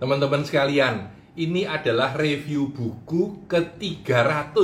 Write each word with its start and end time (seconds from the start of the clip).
Teman-teman 0.00 0.40
sekalian, 0.48 1.12
ini 1.36 1.68
adalah 1.68 2.16
review 2.16 2.72
buku 2.72 3.44
ke-300. 3.44 4.56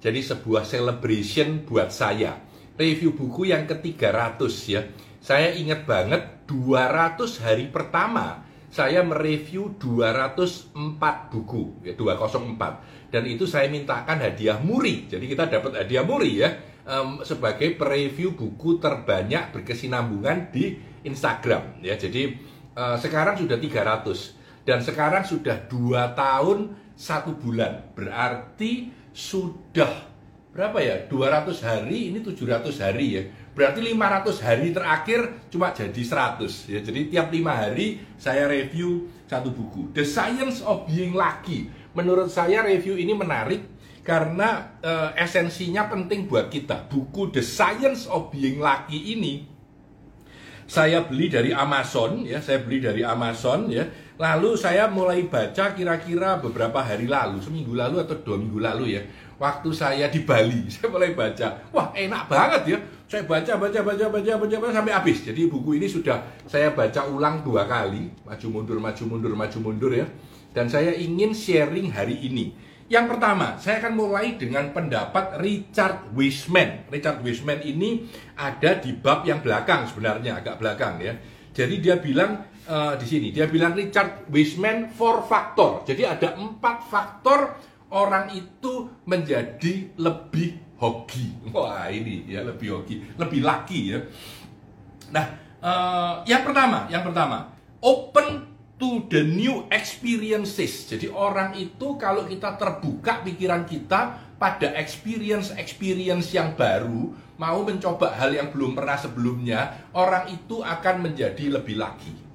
Jadi 0.00 0.20
sebuah 0.24 0.64
celebration 0.64 1.68
buat 1.68 1.92
saya. 1.92 2.40
Review 2.80 3.12
buku 3.12 3.52
yang 3.52 3.68
ke-300 3.68 4.52
ya. 4.72 4.80
Saya 5.20 5.52
ingat 5.52 5.84
banget 5.84 6.48
200 6.48 7.44
hari 7.44 7.68
pertama 7.68 8.48
saya 8.72 9.04
mereview 9.04 9.76
204 9.76 10.72
buku, 11.28 11.84
ya 11.84 11.92
204. 11.92 13.12
Dan 13.12 13.28
itu 13.28 13.44
saya 13.44 13.68
mintakan 13.68 14.24
hadiah 14.24 14.56
muri. 14.56 15.04
Jadi 15.04 15.28
kita 15.28 15.52
dapat 15.52 15.84
hadiah 15.84 16.00
muri 16.00 16.40
ya 16.40 16.48
um, 16.88 17.20
sebagai 17.20 17.76
preview 17.76 18.32
buku 18.32 18.80
terbanyak 18.80 19.52
berkesinambungan 19.52 20.48
di 20.48 20.80
Instagram 21.04 21.84
ya. 21.84 22.00
Jadi 22.00 22.32
uh, 22.72 22.96
sekarang 22.96 23.36
sudah 23.36 23.60
300 23.60 24.41
dan 24.62 24.78
sekarang 24.78 25.26
sudah 25.26 25.66
dua 25.66 26.14
tahun 26.14 26.74
satu 26.94 27.34
bulan. 27.34 27.92
Berarti 27.98 28.94
sudah 29.10 29.90
berapa 30.54 30.78
ya? 30.78 30.96
200 31.10 31.58
hari 31.66 32.14
ini 32.14 32.22
700 32.22 32.70
hari 32.78 33.06
ya. 33.18 33.22
Berarti 33.52 33.84
500 33.84 34.46
hari 34.46 34.68
terakhir 34.72 35.20
cuma 35.52 35.74
jadi 35.74 35.98
100 35.98 36.72
ya. 36.72 36.80
Jadi 36.80 37.00
tiap 37.12 37.28
lima 37.34 37.52
hari 37.52 38.00
saya 38.16 38.48
review 38.48 39.10
satu 39.28 39.52
buku. 39.52 39.92
The 39.92 40.06
Science 40.06 40.62
of 40.64 40.88
Being 40.88 41.12
Lucky. 41.12 41.68
Menurut 41.92 42.32
saya 42.32 42.64
review 42.64 42.96
ini 42.96 43.12
menarik 43.12 43.68
karena 44.06 44.78
uh, 44.80 45.10
esensinya 45.18 45.90
penting 45.90 46.30
buat 46.30 46.48
kita. 46.48 46.88
Buku 46.88 47.34
The 47.34 47.44
Science 47.44 48.08
of 48.08 48.32
Being 48.32 48.62
Lucky 48.62 49.18
ini 49.18 49.52
saya 50.64 51.04
beli 51.04 51.28
dari 51.28 51.52
Amazon 51.52 52.24
ya. 52.24 52.40
Saya 52.40 52.64
beli 52.64 52.80
dari 52.80 53.04
Amazon 53.04 53.68
ya 53.68 53.84
lalu 54.22 54.54
saya 54.54 54.86
mulai 54.86 55.26
baca 55.26 55.74
kira-kira 55.74 56.38
beberapa 56.38 56.78
hari 56.78 57.10
lalu 57.10 57.42
seminggu 57.42 57.74
lalu 57.74 57.98
atau 58.06 58.14
dua 58.22 58.38
minggu 58.38 58.62
lalu 58.62 58.84
ya 58.94 59.02
waktu 59.42 59.70
saya 59.74 60.06
di 60.06 60.22
Bali. 60.22 60.66
Saya 60.72 60.86
mulai 60.86 61.18
baca. 61.18 61.66
Wah 61.74 61.90
enak 61.90 62.30
banget 62.30 62.62
ya. 62.70 62.78
Saya 63.10 63.26
baca 63.26 63.58
baca 63.58 63.82
baca 63.82 64.06
baca 64.06 64.32
baca, 64.38 64.56
baca 64.62 64.70
sampai 64.70 64.94
habis. 64.94 65.26
Jadi 65.26 65.50
buku 65.50 65.82
ini 65.82 65.90
sudah 65.90 66.22
saya 66.46 66.72
baca 66.72 67.04
ulang 67.10 67.42
dua 67.42 67.66
kali. 67.66 68.08
Maju 68.22 68.46
mundur 68.48 68.78
maju 68.78 69.02
mundur 69.04 69.34
maju 69.34 69.58
mundur 69.58 69.92
ya. 69.92 70.06
Dan 70.54 70.70
saya 70.70 70.94
ingin 70.94 71.34
sharing 71.34 71.90
hari 71.90 72.22
ini. 72.22 72.54
Yang 72.92 73.16
pertama, 73.16 73.56
saya 73.56 73.80
akan 73.80 73.94
mulai 73.96 74.36
dengan 74.36 74.68
pendapat 74.70 75.40
Richard 75.40 76.12
Wiseman. 76.12 76.92
Richard 76.92 77.24
Wiseman 77.24 77.64
ini 77.64 78.04
ada 78.36 78.76
di 78.76 78.92
bab 78.92 79.24
yang 79.24 79.40
belakang 79.40 79.88
sebenarnya, 79.88 80.44
agak 80.44 80.60
belakang 80.60 81.00
ya. 81.00 81.16
Jadi 81.56 81.80
dia 81.80 81.96
bilang 81.96 82.51
uh, 82.68 82.94
di 82.98 83.06
sini, 83.06 83.28
dia 83.30 83.46
bilang 83.50 83.72
Richard 83.74 84.26
Wiseman 84.28 84.92
four 84.92 85.24
factor. 85.26 85.82
Jadi 85.86 86.02
ada 86.06 86.34
empat 86.36 86.86
faktor 86.86 87.56
orang 87.92 88.32
itu 88.32 88.88
menjadi 89.06 89.94
lebih 90.00 90.78
hoki. 90.80 91.52
Wah 91.54 91.86
ini 91.92 92.26
ya 92.26 92.42
lebih 92.42 92.82
hoki, 92.82 93.18
lebih 93.18 93.40
laki 93.44 93.80
ya. 93.94 93.98
Nah, 95.12 95.26
uh, 95.62 96.14
yang 96.26 96.42
pertama, 96.42 96.88
yang 96.90 97.04
pertama, 97.06 97.52
open 97.84 98.48
to 98.80 99.06
the 99.06 99.22
new 99.22 99.68
experiences. 99.70 100.90
Jadi 100.90 101.06
orang 101.06 101.54
itu 101.54 101.94
kalau 102.00 102.26
kita 102.26 102.58
terbuka 102.58 103.22
pikiran 103.22 103.62
kita 103.62 104.18
pada 104.42 104.74
experience-experience 104.74 106.34
yang 106.34 106.58
baru, 106.58 107.14
mau 107.38 107.62
mencoba 107.62 108.10
hal 108.18 108.34
yang 108.34 108.50
belum 108.50 108.74
pernah 108.74 108.98
sebelumnya, 108.98 109.86
orang 109.94 110.34
itu 110.34 110.66
akan 110.66 111.06
menjadi 111.06 111.62
lebih 111.62 111.78
lagi. 111.78 112.31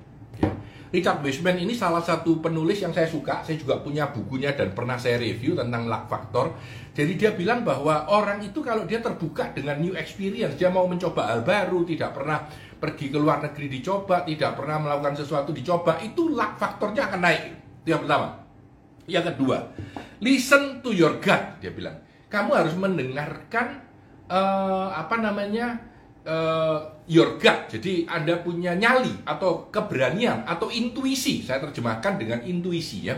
Richard 0.87 1.19
Wiseman 1.19 1.59
ini 1.59 1.75
salah 1.75 1.99
satu 1.99 2.39
penulis 2.39 2.79
yang 2.79 2.95
saya 2.95 3.11
suka, 3.11 3.43
saya 3.43 3.59
juga 3.59 3.83
punya 3.83 4.07
bukunya 4.07 4.55
dan 4.55 4.71
pernah 4.71 4.95
saya 4.95 5.19
review 5.19 5.55
tentang 5.59 5.83
luck 5.91 6.07
factor. 6.07 6.55
Jadi 6.95 7.13
dia 7.19 7.35
bilang 7.35 7.67
bahwa 7.67 8.07
orang 8.07 8.39
itu 8.39 8.63
kalau 8.63 8.87
dia 8.87 9.03
terbuka 9.03 9.51
dengan 9.51 9.83
new 9.83 9.93
experience, 9.99 10.55
dia 10.55 10.71
mau 10.71 10.87
mencoba 10.87 11.27
hal 11.27 11.43
baru, 11.43 11.83
tidak 11.83 12.15
pernah 12.15 12.47
pergi 12.79 13.11
ke 13.11 13.17
luar 13.19 13.43
negeri 13.43 13.67
dicoba, 13.67 14.23
tidak 14.23 14.55
pernah 14.55 14.77
melakukan 14.87 15.19
sesuatu 15.19 15.51
dicoba, 15.51 15.99
itu 15.99 16.31
luck 16.31 16.55
faktornya 16.55 17.11
akan 17.11 17.19
naik. 17.19 17.43
Itu 17.83 17.87
yang 17.91 18.01
pertama. 18.07 18.27
Yang 19.07 19.25
kedua, 19.35 19.57
listen 20.23 20.83
to 20.83 20.91
your 20.95 21.19
gut, 21.19 21.63
dia 21.63 21.71
bilang. 21.71 21.99
Kamu 22.27 22.51
harus 22.51 22.75
mendengarkan 22.75 23.87
uh, 24.27 24.91
apa 24.91 25.15
namanya 25.19 25.79
uh, 26.27 26.83
your 27.07 27.39
gut. 27.39 27.71
Jadi 27.71 28.03
Anda 28.05 28.43
punya 28.43 28.75
nyali 28.75 29.23
atau 29.23 29.71
keberanian 29.71 30.43
atau 30.43 30.67
intuisi. 30.67 31.41
Saya 31.41 31.63
terjemahkan 31.63 32.19
dengan 32.19 32.43
intuisi 32.43 33.07
ya 33.07 33.15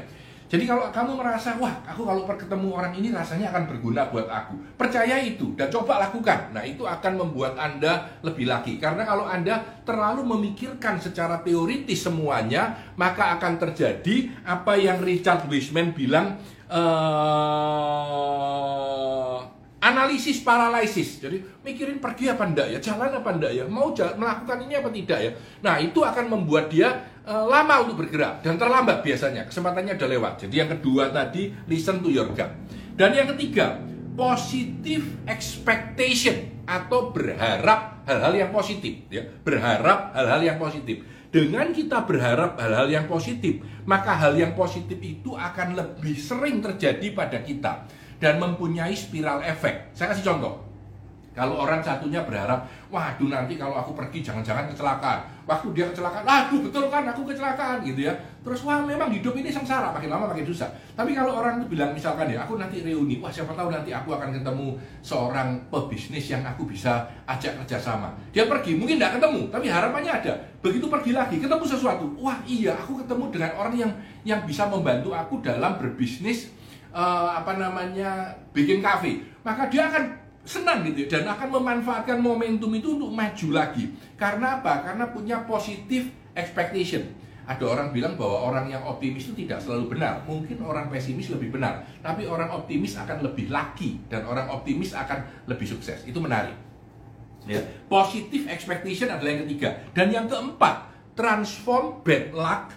jadi 0.49 0.65
kalau 0.65 0.89
kamu 0.89 1.13
merasa, 1.13 1.53
wah 1.61 1.69
aku 1.85 2.01
kalau 2.09 2.25
ketemu 2.25 2.73
orang 2.73 2.89
ini 2.97 3.13
rasanya 3.13 3.53
akan 3.53 3.69
berguna 3.69 4.09
buat 4.09 4.25
aku. 4.25 4.57
Percaya 4.81 5.21
itu 5.21 5.53
dan 5.53 5.69
coba 5.69 6.01
lakukan. 6.01 6.49
Nah 6.49 6.65
itu 6.65 6.89
akan 6.89 7.21
membuat 7.21 7.53
Anda 7.53 8.17
lebih 8.25 8.49
lagi. 8.49 8.81
Karena 8.81 9.05
kalau 9.05 9.29
Anda 9.29 9.61
terlalu 9.85 10.25
memikirkan 10.25 10.97
secara 10.97 11.45
teoritis 11.45 12.01
semuanya, 12.01 12.73
maka 12.97 13.37
akan 13.37 13.61
terjadi 13.61 14.41
apa 14.41 14.73
yang 14.73 15.05
Richard 15.05 15.45
Wiseman 15.45 15.93
bilang, 15.93 16.41
uh, 16.65 16.89
analisis 19.79 20.43
paralisis. 20.43 21.23
Jadi 21.23 21.39
mikirin 21.63 22.03
pergi 22.03 22.31
apa 22.31 22.43
enggak 22.45 22.67
ya, 22.75 22.79
jalan 22.83 23.11
apa 23.11 23.29
enggak 23.31 23.51
ya, 23.55 23.63
mau 23.67 23.91
melakukan 23.91 24.57
ini 24.67 24.73
apa 24.79 24.89
tidak 24.91 25.19
ya. 25.19 25.31
Nah 25.63 25.75
itu 25.79 25.99
akan 26.03 26.25
membuat 26.27 26.67
dia 26.71 26.93
uh, 27.23 27.47
lama 27.47 27.87
untuk 27.87 28.05
bergerak 28.05 28.43
dan 28.43 28.59
terlambat 28.59 29.01
biasanya. 29.01 29.47
Kesempatannya 29.47 29.95
udah 29.95 30.09
lewat. 30.11 30.33
Jadi 30.47 30.55
yang 30.59 30.69
kedua 30.71 31.11
tadi 31.11 31.51
listen 31.67 32.03
to 32.03 32.11
your 32.11 32.27
gut. 32.31 32.51
Dan 32.99 33.15
yang 33.15 33.31
ketiga 33.31 33.79
positive 34.19 35.23
expectation 35.23 36.59
atau 36.67 37.15
berharap 37.15 38.03
hal-hal 38.03 38.33
yang 38.35 38.51
positif 38.53 39.07
ya 39.07 39.25
berharap 39.25 40.11
hal-hal 40.13 40.41
yang 40.43 40.57
positif 40.61 41.01
dengan 41.29 41.69
kita 41.73 42.03
berharap 42.03 42.57
hal-hal 42.57 42.89
yang 42.89 43.05
positif 43.05 43.61
maka 43.85 44.17
hal 44.17 44.33
yang 44.37 44.53
positif 44.57 44.97
itu 45.01 45.33
akan 45.33 45.73
lebih 45.73 46.13
sering 46.17 46.61
terjadi 46.61 47.07
pada 47.13 47.41
kita 47.41 47.89
dan 48.19 48.37
mempunyai 48.37 48.93
spiral 48.93 49.39
efek. 49.41 49.95
Saya 49.95 50.11
kasih 50.11 50.27
contoh. 50.27 50.69
Kalau 51.39 51.55
orang 51.55 51.79
satunya 51.79 52.19
berharap, 52.27 52.67
waduh 52.91 53.31
nanti 53.31 53.55
kalau 53.55 53.79
aku 53.79 53.95
pergi 53.95 54.19
jangan-jangan 54.19 54.67
kecelakaan. 54.75 55.23
Waktu 55.47 55.71
dia 55.71 55.87
kecelakaan, 55.87 56.27
aduh 56.27 56.59
betul 56.67 56.91
kan 56.91 57.07
aku 57.07 57.23
kecelakaan 57.23 57.79
gitu 57.79 58.11
ya. 58.11 58.13
Terus 58.43 58.59
wah 58.67 58.83
memang 58.83 59.07
hidup 59.07 59.31
ini 59.39 59.47
sengsara, 59.47 59.93
makin 59.95 60.11
lama 60.11 60.27
makin 60.27 60.43
susah. 60.43 60.67
Tapi 60.99 61.15
kalau 61.15 61.39
orang 61.39 61.63
itu 61.63 61.71
bilang 61.71 61.95
misalkan 61.95 62.27
ya, 62.27 62.43
aku 62.43 62.59
nanti 62.59 62.83
reuni, 62.83 63.23
wah 63.23 63.31
siapa 63.31 63.55
tahu 63.55 63.71
nanti 63.71 63.95
aku 63.95 64.19
akan 64.19 64.35
ketemu 64.35 64.75
seorang 64.99 65.55
pebisnis 65.71 66.27
yang 66.27 66.43
aku 66.43 66.67
bisa 66.67 67.07
ajak 67.23 67.55
kerjasama. 67.63 68.11
Dia 68.35 68.43
pergi, 68.43 68.75
mungkin 68.75 68.99
tidak 68.99 69.21
ketemu, 69.21 69.47
tapi 69.47 69.71
harapannya 69.71 70.11
ada. 70.11 70.33
Begitu 70.59 70.91
pergi 70.91 71.15
lagi, 71.15 71.39
ketemu 71.39 71.63
sesuatu, 71.63 72.03
wah 72.19 72.35
iya 72.43 72.75
aku 72.75 72.99
ketemu 72.99 73.31
dengan 73.31 73.51
orang 73.55 73.75
yang 73.79 73.91
yang 74.27 74.43
bisa 74.43 74.67
membantu 74.67 75.15
aku 75.15 75.39
dalam 75.39 75.79
berbisnis 75.79 76.51
uh, 76.93 77.29
apa 77.39 77.57
namanya 77.57 78.33
bikin 78.53 78.81
kafe, 78.81 79.21
maka 79.45 79.69
dia 79.69 79.89
akan 79.89 80.03
senang 80.45 80.81
gitu 80.87 81.05
ya, 81.05 81.19
dan 81.19 81.29
akan 81.29 81.49
memanfaatkan 81.61 82.17
momentum 82.17 82.73
itu 82.73 82.97
untuk 82.97 83.11
maju 83.13 83.47
lagi. 83.53 83.93
Karena 84.17 84.61
apa? 84.61 84.81
Karena 84.81 85.05
punya 85.13 85.45
positif 85.45 86.09
expectation. 86.33 87.05
Ada 87.49 87.65
orang 87.65 87.89
bilang 87.89 88.13
bahwa 88.13 88.53
orang 88.53 88.69
yang 88.69 88.85
optimis 88.85 89.25
itu 89.25 89.45
tidak 89.45 89.57
selalu 89.57 89.97
benar. 89.97 90.21
Mungkin 90.29 90.61
orang 90.61 90.85
pesimis 90.93 91.33
lebih 91.33 91.49
benar, 91.57 91.81
tapi 92.05 92.29
orang 92.29 92.53
optimis 92.53 92.93
akan 92.93 93.25
lebih 93.25 93.49
laki 93.49 94.05
dan 94.05 94.21
orang 94.29 94.45
optimis 94.53 94.93
akan 94.93 95.49
lebih 95.49 95.65
sukses. 95.65 96.05
Itu 96.05 96.21
menarik. 96.21 96.53
Ya. 97.49 97.65
Positive 97.89 98.45
expectation 98.45 99.09
adalah 99.09 99.33
yang 99.33 99.49
ketiga. 99.49 99.81
Dan 99.97 100.13
yang 100.13 100.29
keempat, 100.29 100.93
transform 101.17 102.05
bad 102.05 102.29
luck 102.37 102.69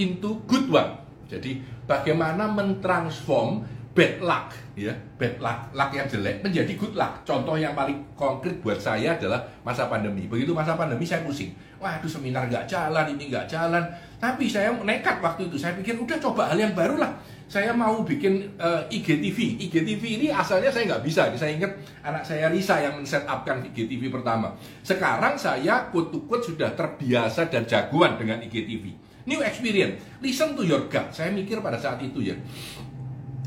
into 0.00 0.40
good 0.48 0.72
one. 0.72 1.03
Jadi 1.28 1.60
bagaimana 1.88 2.48
mentransform 2.48 3.64
bad 3.94 4.18
luck 4.18 4.50
ya 4.74 4.90
bad 5.14 5.38
luck 5.38 5.70
luck 5.70 5.90
yang 5.94 6.10
jelek 6.10 6.42
menjadi 6.42 6.74
good 6.74 6.98
luck. 6.98 7.22
Contoh 7.22 7.54
yang 7.54 7.78
paling 7.78 7.94
konkret 8.18 8.58
buat 8.58 8.76
saya 8.76 9.14
adalah 9.14 9.46
masa 9.62 9.86
pandemi. 9.86 10.26
Begitu 10.26 10.50
masa 10.50 10.74
pandemi 10.74 11.06
saya 11.06 11.22
pusing. 11.22 11.54
Waduh 11.78 12.10
seminar 12.10 12.50
nggak 12.50 12.66
jalan 12.66 13.14
ini 13.14 13.30
nggak 13.30 13.46
jalan. 13.46 13.86
Tapi 14.18 14.50
saya 14.50 14.74
nekat 14.74 15.22
waktu 15.22 15.46
itu. 15.46 15.56
Saya 15.56 15.78
pikir 15.78 15.94
udah 15.94 16.18
coba 16.18 16.50
hal 16.50 16.58
yang 16.58 16.74
baru 16.74 16.98
lah. 16.98 17.14
Saya 17.46 17.70
mau 17.70 18.02
bikin 18.02 18.58
uh, 18.58 18.82
IGTV 18.90 19.62
IGTV 19.70 20.02
ini 20.02 20.26
asalnya 20.34 20.74
saya 20.74 20.90
nggak 20.90 21.04
bisa. 21.06 21.30
Saya 21.38 21.54
ingat 21.54 21.70
anak 22.02 22.26
saya 22.26 22.50
Risa 22.50 22.82
yang 22.82 22.98
men-set 22.98 23.22
upkan 23.30 23.62
IGTV 23.62 24.10
pertama. 24.10 24.58
Sekarang 24.82 25.38
saya 25.38 25.86
kut-kut 25.94 26.42
sudah 26.42 26.74
terbiasa 26.74 27.46
dan 27.46 27.62
jagoan 27.62 28.18
dengan 28.18 28.42
IGTV 28.42 29.03
New 29.24 29.40
experience. 29.40 30.00
Listen 30.20 30.52
to 30.52 30.62
your 30.64 30.84
gut. 30.92 31.08
Saya 31.12 31.32
mikir 31.32 31.64
pada 31.64 31.80
saat 31.80 32.00
itu 32.04 32.20
ya. 32.20 32.36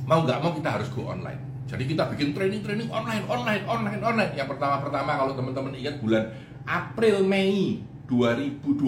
Mau 0.10 0.26
nggak 0.26 0.40
mau 0.42 0.52
kita 0.58 0.80
harus 0.80 0.90
go 0.90 1.06
online. 1.10 1.38
Jadi 1.68 1.84
kita 1.84 2.08
bikin 2.16 2.32
training-training 2.32 2.88
online, 2.88 3.28
online, 3.28 3.64
online, 3.68 4.02
online. 4.02 4.32
Yang 4.34 4.56
pertama-pertama 4.56 5.20
kalau 5.20 5.34
teman-teman 5.36 5.76
ingat 5.76 6.00
bulan 6.00 6.32
April 6.64 7.28
Mei 7.28 7.84
2020 8.08 8.88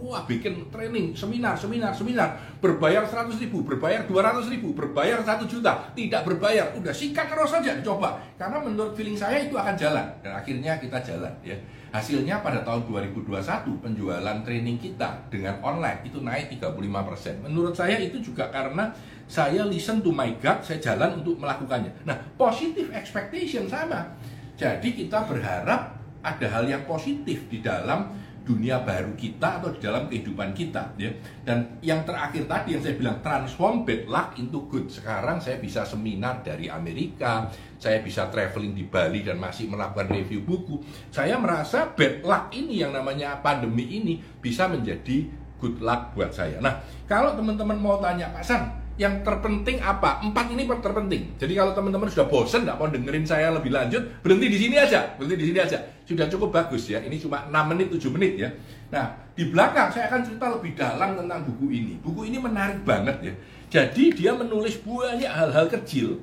wah 0.00 0.24
bikin 0.24 0.72
training 0.72 1.12
seminar 1.12 1.52
seminar 1.52 1.92
seminar. 1.92 2.32
Berbayar 2.64 3.04
100 3.04 3.36
ribu 3.44 3.60
berbayar 3.60 4.08
200 4.08 4.48
ribu 4.48 4.72
berbayar 4.72 5.20
1 5.20 5.44
juta. 5.44 5.92
Tidak 5.92 6.24
berbayar. 6.24 6.72
Udah 6.72 6.90
sikat 6.90 7.28
terus 7.28 7.52
saja 7.52 7.76
dicoba. 7.76 8.16
Karena 8.40 8.64
menurut 8.64 8.96
feeling 8.96 9.14
saya 9.14 9.44
itu 9.44 9.52
akan 9.52 9.76
jalan. 9.76 10.08
Dan 10.24 10.32
akhirnya 10.32 10.80
kita 10.80 10.96
jalan 11.04 11.30
ya. 11.44 11.54
Hasilnya 11.94 12.42
pada 12.42 12.66
tahun 12.66 12.90
2021 12.90 13.38
penjualan 13.78 14.36
training 14.42 14.82
kita 14.82 15.30
dengan 15.30 15.62
online 15.62 16.02
itu 16.02 16.18
naik 16.18 16.58
35% 16.58 17.46
menurut 17.46 17.70
saya 17.70 17.94
itu 18.02 18.18
juga 18.18 18.50
karena 18.50 18.90
saya 19.30 19.62
listen 19.62 20.02
to 20.02 20.10
my 20.10 20.34
gut 20.42 20.58
saya 20.66 20.82
jalan 20.82 21.22
untuk 21.22 21.38
melakukannya. 21.38 21.94
Nah 22.02 22.18
positive 22.34 22.90
expectation 22.90 23.70
sama. 23.70 24.10
Jadi 24.58 24.90
kita 24.90 25.22
berharap 25.22 25.94
ada 26.24 26.46
hal 26.48 26.64
yang 26.64 26.82
positif 26.88 27.46
di 27.52 27.60
dalam 27.60 28.23
dunia 28.44 28.84
baru 28.84 29.16
kita 29.16 29.58
atau 29.58 29.72
di 29.72 29.80
dalam 29.80 30.06
kehidupan 30.06 30.52
kita 30.52 30.92
ya. 31.00 31.08
Dan 31.40 31.80
yang 31.80 32.04
terakhir 32.04 32.44
tadi 32.44 32.76
yang 32.76 32.82
saya 32.84 32.94
bilang 32.94 33.18
transform 33.24 33.88
bad 33.88 34.04
luck 34.04 34.28
into 34.36 34.68
good. 34.68 34.92
Sekarang 34.92 35.40
saya 35.40 35.56
bisa 35.56 35.82
seminar 35.88 36.44
dari 36.44 36.68
Amerika, 36.68 37.48
saya 37.80 38.04
bisa 38.04 38.28
traveling 38.28 38.76
di 38.76 38.84
Bali 38.84 39.24
dan 39.24 39.40
masih 39.40 39.72
melakukan 39.72 40.12
review 40.12 40.44
buku. 40.44 40.84
Saya 41.08 41.40
merasa 41.40 41.88
bad 41.96 42.20
luck 42.20 42.52
ini 42.52 42.84
yang 42.84 42.92
namanya 42.92 43.40
pandemi 43.40 43.88
ini 43.88 44.20
bisa 44.20 44.68
menjadi 44.68 45.24
good 45.56 45.80
luck 45.80 46.12
buat 46.12 46.28
saya. 46.28 46.60
Nah, 46.60 46.84
kalau 47.08 47.32
teman-teman 47.32 47.80
mau 47.80 47.96
tanya 47.96 48.28
Pak 48.28 48.44
San, 48.44 48.83
yang 48.94 49.26
terpenting 49.26 49.82
apa? 49.82 50.22
Empat 50.22 50.54
ini 50.54 50.64
terpenting. 50.66 51.34
Jadi 51.34 51.52
kalau 51.58 51.74
teman-teman 51.74 52.06
sudah 52.06 52.30
bosen, 52.30 52.62
nggak 52.62 52.78
mau 52.78 52.86
dengerin 52.86 53.26
saya 53.26 53.50
lebih 53.50 53.74
lanjut, 53.74 54.22
berhenti 54.22 54.46
di 54.46 54.58
sini 54.58 54.76
aja, 54.78 55.18
berhenti 55.18 55.36
di 55.42 55.46
sini 55.50 55.58
aja. 55.58 55.78
Sudah 56.06 56.30
cukup 56.30 56.54
bagus 56.54 56.86
ya. 56.86 57.02
Ini 57.02 57.18
cuma 57.18 57.50
6 57.50 57.70
menit, 57.74 57.90
7 57.90 58.14
menit 58.14 58.32
ya. 58.38 58.48
Nah, 58.94 59.10
di 59.34 59.50
belakang 59.50 59.90
saya 59.90 60.06
akan 60.06 60.20
cerita 60.22 60.46
lebih 60.54 60.78
dalam 60.78 61.18
tentang 61.18 61.42
buku 61.42 61.66
ini. 61.74 61.94
Buku 61.98 62.30
ini 62.30 62.38
menarik 62.38 62.86
banget 62.86 63.16
ya. 63.24 63.34
Jadi 63.74 64.14
dia 64.14 64.30
menulis 64.38 64.78
banyak 64.78 65.26
hal-hal 65.26 65.66
kecil 65.66 66.22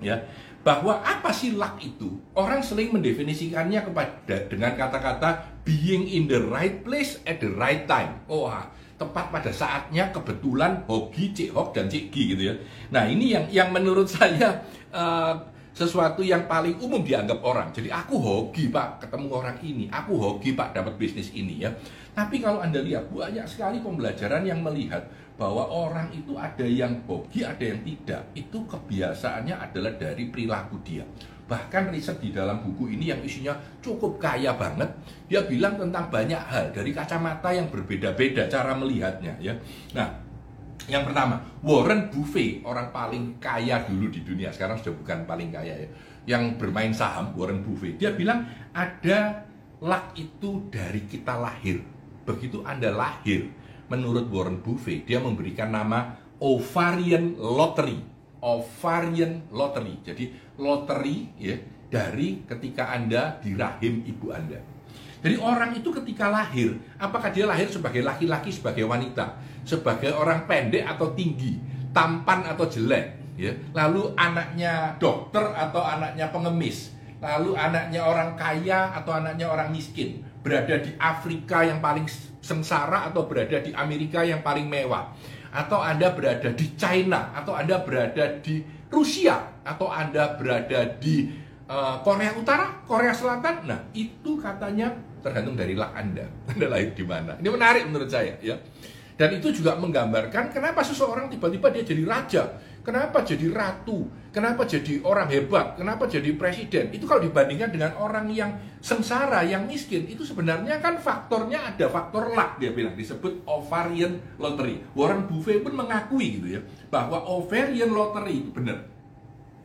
ya 0.00 0.24
bahwa 0.62 1.02
apa 1.02 1.34
sih 1.34 1.52
luck 1.58 1.76
itu? 1.82 2.22
Orang 2.38 2.62
sering 2.62 2.94
mendefinisikannya 2.94 3.82
kepada 3.82 4.46
dengan 4.46 4.72
kata-kata 4.78 5.60
being 5.66 6.06
in 6.06 6.30
the 6.30 6.38
right 6.38 6.86
place 6.86 7.18
at 7.26 7.42
the 7.42 7.50
right 7.50 7.84
time. 7.90 8.22
Oh, 8.30 8.46
tepat 9.02 9.34
pada 9.34 9.50
saatnya 9.50 10.14
kebetulan 10.14 10.86
hoki 10.86 11.34
Cik 11.34 11.50
Hok 11.50 11.74
dan 11.74 11.90
Cik 11.90 12.14
Gi 12.14 12.22
gitu 12.38 12.42
ya. 12.46 12.54
Nah 12.94 13.10
ini 13.10 13.34
yang 13.34 13.46
yang 13.50 13.68
menurut 13.74 14.06
saya 14.14 14.62
uh, 14.94 15.34
sesuatu 15.74 16.22
yang 16.22 16.46
paling 16.46 16.78
umum 16.78 17.02
dianggap 17.02 17.42
orang. 17.42 17.74
Jadi 17.74 17.90
aku 17.90 18.14
hoki 18.20 18.70
pak 18.70 19.02
ketemu 19.02 19.26
orang 19.32 19.56
ini, 19.64 19.90
aku 19.90 20.14
hoki 20.14 20.54
pak 20.54 20.76
dapat 20.76 20.94
bisnis 21.00 21.34
ini 21.34 21.66
ya. 21.66 21.74
Tapi 22.12 22.44
kalau 22.44 22.60
anda 22.60 22.78
lihat 22.84 23.08
banyak 23.08 23.48
sekali 23.48 23.80
pembelajaran 23.80 24.44
yang 24.44 24.60
melihat 24.60 25.00
bahwa 25.40 25.64
orang 25.64 26.12
itu 26.12 26.36
ada 26.36 26.62
yang 26.62 27.00
hoki, 27.08 27.40
ada 27.42 27.64
yang 27.64 27.80
tidak. 27.82 28.22
Itu 28.36 28.68
kebiasaannya 28.68 29.56
adalah 29.56 29.96
dari 29.96 30.28
perilaku 30.28 30.76
dia. 30.84 31.08
Bahkan 31.52 31.92
riset 31.92 32.16
di 32.16 32.32
dalam 32.32 32.64
buku 32.64 32.96
ini 32.96 33.12
yang 33.12 33.20
isinya 33.20 33.52
cukup 33.84 34.16
kaya 34.16 34.56
banget, 34.56 34.88
dia 35.28 35.44
bilang 35.44 35.76
tentang 35.76 36.08
banyak 36.08 36.40
hal 36.40 36.72
dari 36.72 36.96
kacamata 36.96 37.52
yang 37.52 37.68
berbeda-beda 37.68 38.48
cara 38.48 38.72
melihatnya 38.72 39.36
ya. 39.36 39.52
Nah, 39.92 40.08
yang 40.88 41.04
pertama, 41.04 41.44
Warren 41.60 42.08
Buffett, 42.08 42.64
orang 42.64 42.88
paling 42.88 43.36
kaya 43.36 43.84
dulu 43.84 44.08
di 44.08 44.24
dunia, 44.24 44.48
sekarang 44.48 44.80
sudah 44.80 44.96
bukan 44.96 45.28
paling 45.28 45.52
kaya 45.52 45.76
ya. 45.76 45.88
Yang 46.24 46.56
bermain 46.56 46.96
saham, 46.96 47.36
Warren 47.36 47.60
Buffett, 47.60 48.00
dia 48.00 48.16
bilang 48.16 48.48
ada 48.72 49.44
luck 49.84 50.16
itu 50.16 50.72
dari 50.72 51.04
kita 51.04 51.36
lahir. 51.36 51.84
Begitu 52.24 52.64
Anda 52.64 52.96
lahir, 52.96 53.52
menurut 53.92 54.24
Warren 54.32 54.64
Buffett, 54.64 55.04
dia 55.04 55.20
memberikan 55.20 55.68
nama 55.68 56.16
ovarian 56.40 57.36
lottery 57.36 58.08
ovarian 58.42 59.46
lottery. 59.54 60.02
Jadi 60.02 60.41
lottery 60.60 61.32
ya 61.40 61.56
dari 61.92 62.44
ketika 62.48 62.92
Anda 62.92 63.36
di 63.40 63.52
rahim 63.52 64.04
ibu 64.04 64.32
Anda. 64.32 64.58
Jadi 65.22 65.38
orang 65.38 65.70
itu 65.78 65.94
ketika 66.02 66.34
lahir, 66.34 66.74
apakah 66.98 67.30
dia 67.30 67.46
lahir 67.46 67.70
sebagai 67.70 68.02
laki-laki, 68.02 68.50
sebagai 68.50 68.82
wanita, 68.82 69.38
sebagai 69.62 70.10
orang 70.10 70.50
pendek 70.50 70.82
atau 70.82 71.14
tinggi, 71.14 71.62
tampan 71.94 72.42
atau 72.42 72.66
jelek, 72.66 73.38
ya. 73.38 73.54
Lalu 73.70 74.18
anaknya 74.18 74.98
dokter 74.98 75.46
atau 75.54 75.78
anaknya 75.78 76.26
pengemis, 76.34 76.90
lalu 77.22 77.54
anaknya 77.54 78.02
orang 78.02 78.34
kaya 78.34 78.98
atau 78.98 79.14
anaknya 79.14 79.46
orang 79.46 79.70
miskin, 79.70 80.26
berada 80.42 80.82
di 80.82 80.90
Afrika 80.98 81.62
yang 81.62 81.78
paling 81.78 82.10
sengsara 82.42 83.06
atau 83.06 83.30
berada 83.30 83.62
di 83.62 83.70
Amerika 83.78 84.26
yang 84.26 84.42
paling 84.42 84.66
mewah 84.66 85.14
atau 85.52 85.78
Anda 85.84 86.16
berada 86.16 86.48
di 86.50 86.66
China, 86.74 87.30
atau 87.36 87.52
Anda 87.52 87.84
berada 87.84 88.40
di 88.40 88.64
Rusia, 88.88 89.51
atau 89.62 89.88
Anda 89.90 90.34
berada 90.38 90.98
di 90.98 91.30
uh, 91.66 92.02
Korea 92.02 92.34
Utara, 92.34 92.82
Korea 92.86 93.14
Selatan. 93.14 93.66
Nah, 93.66 93.80
itu 93.94 94.38
katanya 94.38 94.92
tergantung 95.22 95.54
dari 95.54 95.74
lah 95.78 95.94
Anda. 95.94 96.26
Anda 96.52 96.66
lahir 96.70 96.94
di 96.94 97.04
mana. 97.06 97.38
Ini 97.38 97.48
menarik 97.48 97.82
menurut 97.88 98.10
saya, 98.10 98.38
ya. 98.42 98.58
Dan 99.12 99.38
itu 99.38 99.52
juga 99.54 99.76
menggambarkan 99.76 100.50
kenapa 100.50 100.80
seseorang 100.82 101.28
tiba-tiba 101.28 101.68
dia 101.68 101.84
jadi 101.84 102.02
raja 102.08 102.42
Kenapa 102.82 103.22
jadi 103.22 103.46
ratu? 103.54 104.10
Kenapa 104.34 104.66
jadi 104.66 104.98
orang 105.06 105.30
hebat? 105.30 105.78
Kenapa 105.78 106.10
jadi 106.10 106.34
presiden? 106.34 106.90
Itu 106.90 107.06
kalau 107.06 107.22
dibandingkan 107.22 107.70
dengan 107.70 107.94
orang 107.94 108.26
yang 108.34 108.58
sengsara, 108.82 109.46
yang 109.46 109.70
miskin, 109.70 110.10
itu 110.10 110.26
sebenarnya 110.26 110.82
kan 110.82 110.98
faktornya 110.98 111.62
ada 111.62 111.86
faktor 111.86 112.34
luck 112.34 112.58
dia 112.58 112.74
bilang 112.74 112.98
disebut 112.98 113.46
ovarian 113.46 114.18
lottery. 114.34 114.82
Warren 114.98 115.30
Buffett 115.30 115.62
pun 115.62 115.78
mengakui 115.78 116.42
gitu 116.42 116.58
ya 116.58 116.60
bahwa 116.90 117.22
ovarian 117.22 117.94
lottery 117.94 118.42
itu 118.42 118.50
benar. 118.50 118.82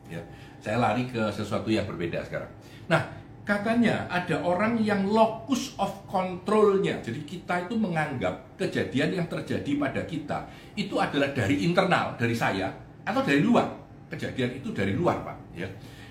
Ya, 0.08 0.20
saya 0.58 0.80
lari 0.80 1.04
ke 1.04 1.20
sesuatu 1.28 1.68
yang 1.68 1.84
berbeda 1.84 2.24
sekarang. 2.24 2.48
Nah, 2.88 3.04
katanya 3.44 4.08
ada 4.08 4.40
orang 4.44 4.80
yang 4.80 5.04
locus 5.08 5.76
of 5.76 6.04
controlnya. 6.08 7.00
Jadi 7.00 7.24
kita 7.28 7.68
itu 7.68 7.76
menganggap 7.76 8.56
kejadian 8.60 9.20
yang 9.20 9.26
terjadi 9.28 9.72
pada 9.76 10.02
kita 10.04 10.38
itu 10.76 10.96
adalah 10.96 11.32
dari 11.32 11.64
internal, 11.64 12.16
dari 12.16 12.36
saya, 12.36 12.72
atau 13.04 13.24
dari 13.24 13.40
luar. 13.40 13.68
Kejadian 14.08 14.56
itu 14.56 14.72
dari 14.72 14.96
luar, 14.96 15.20
Pak, 15.20 15.36
ya. 15.52 15.68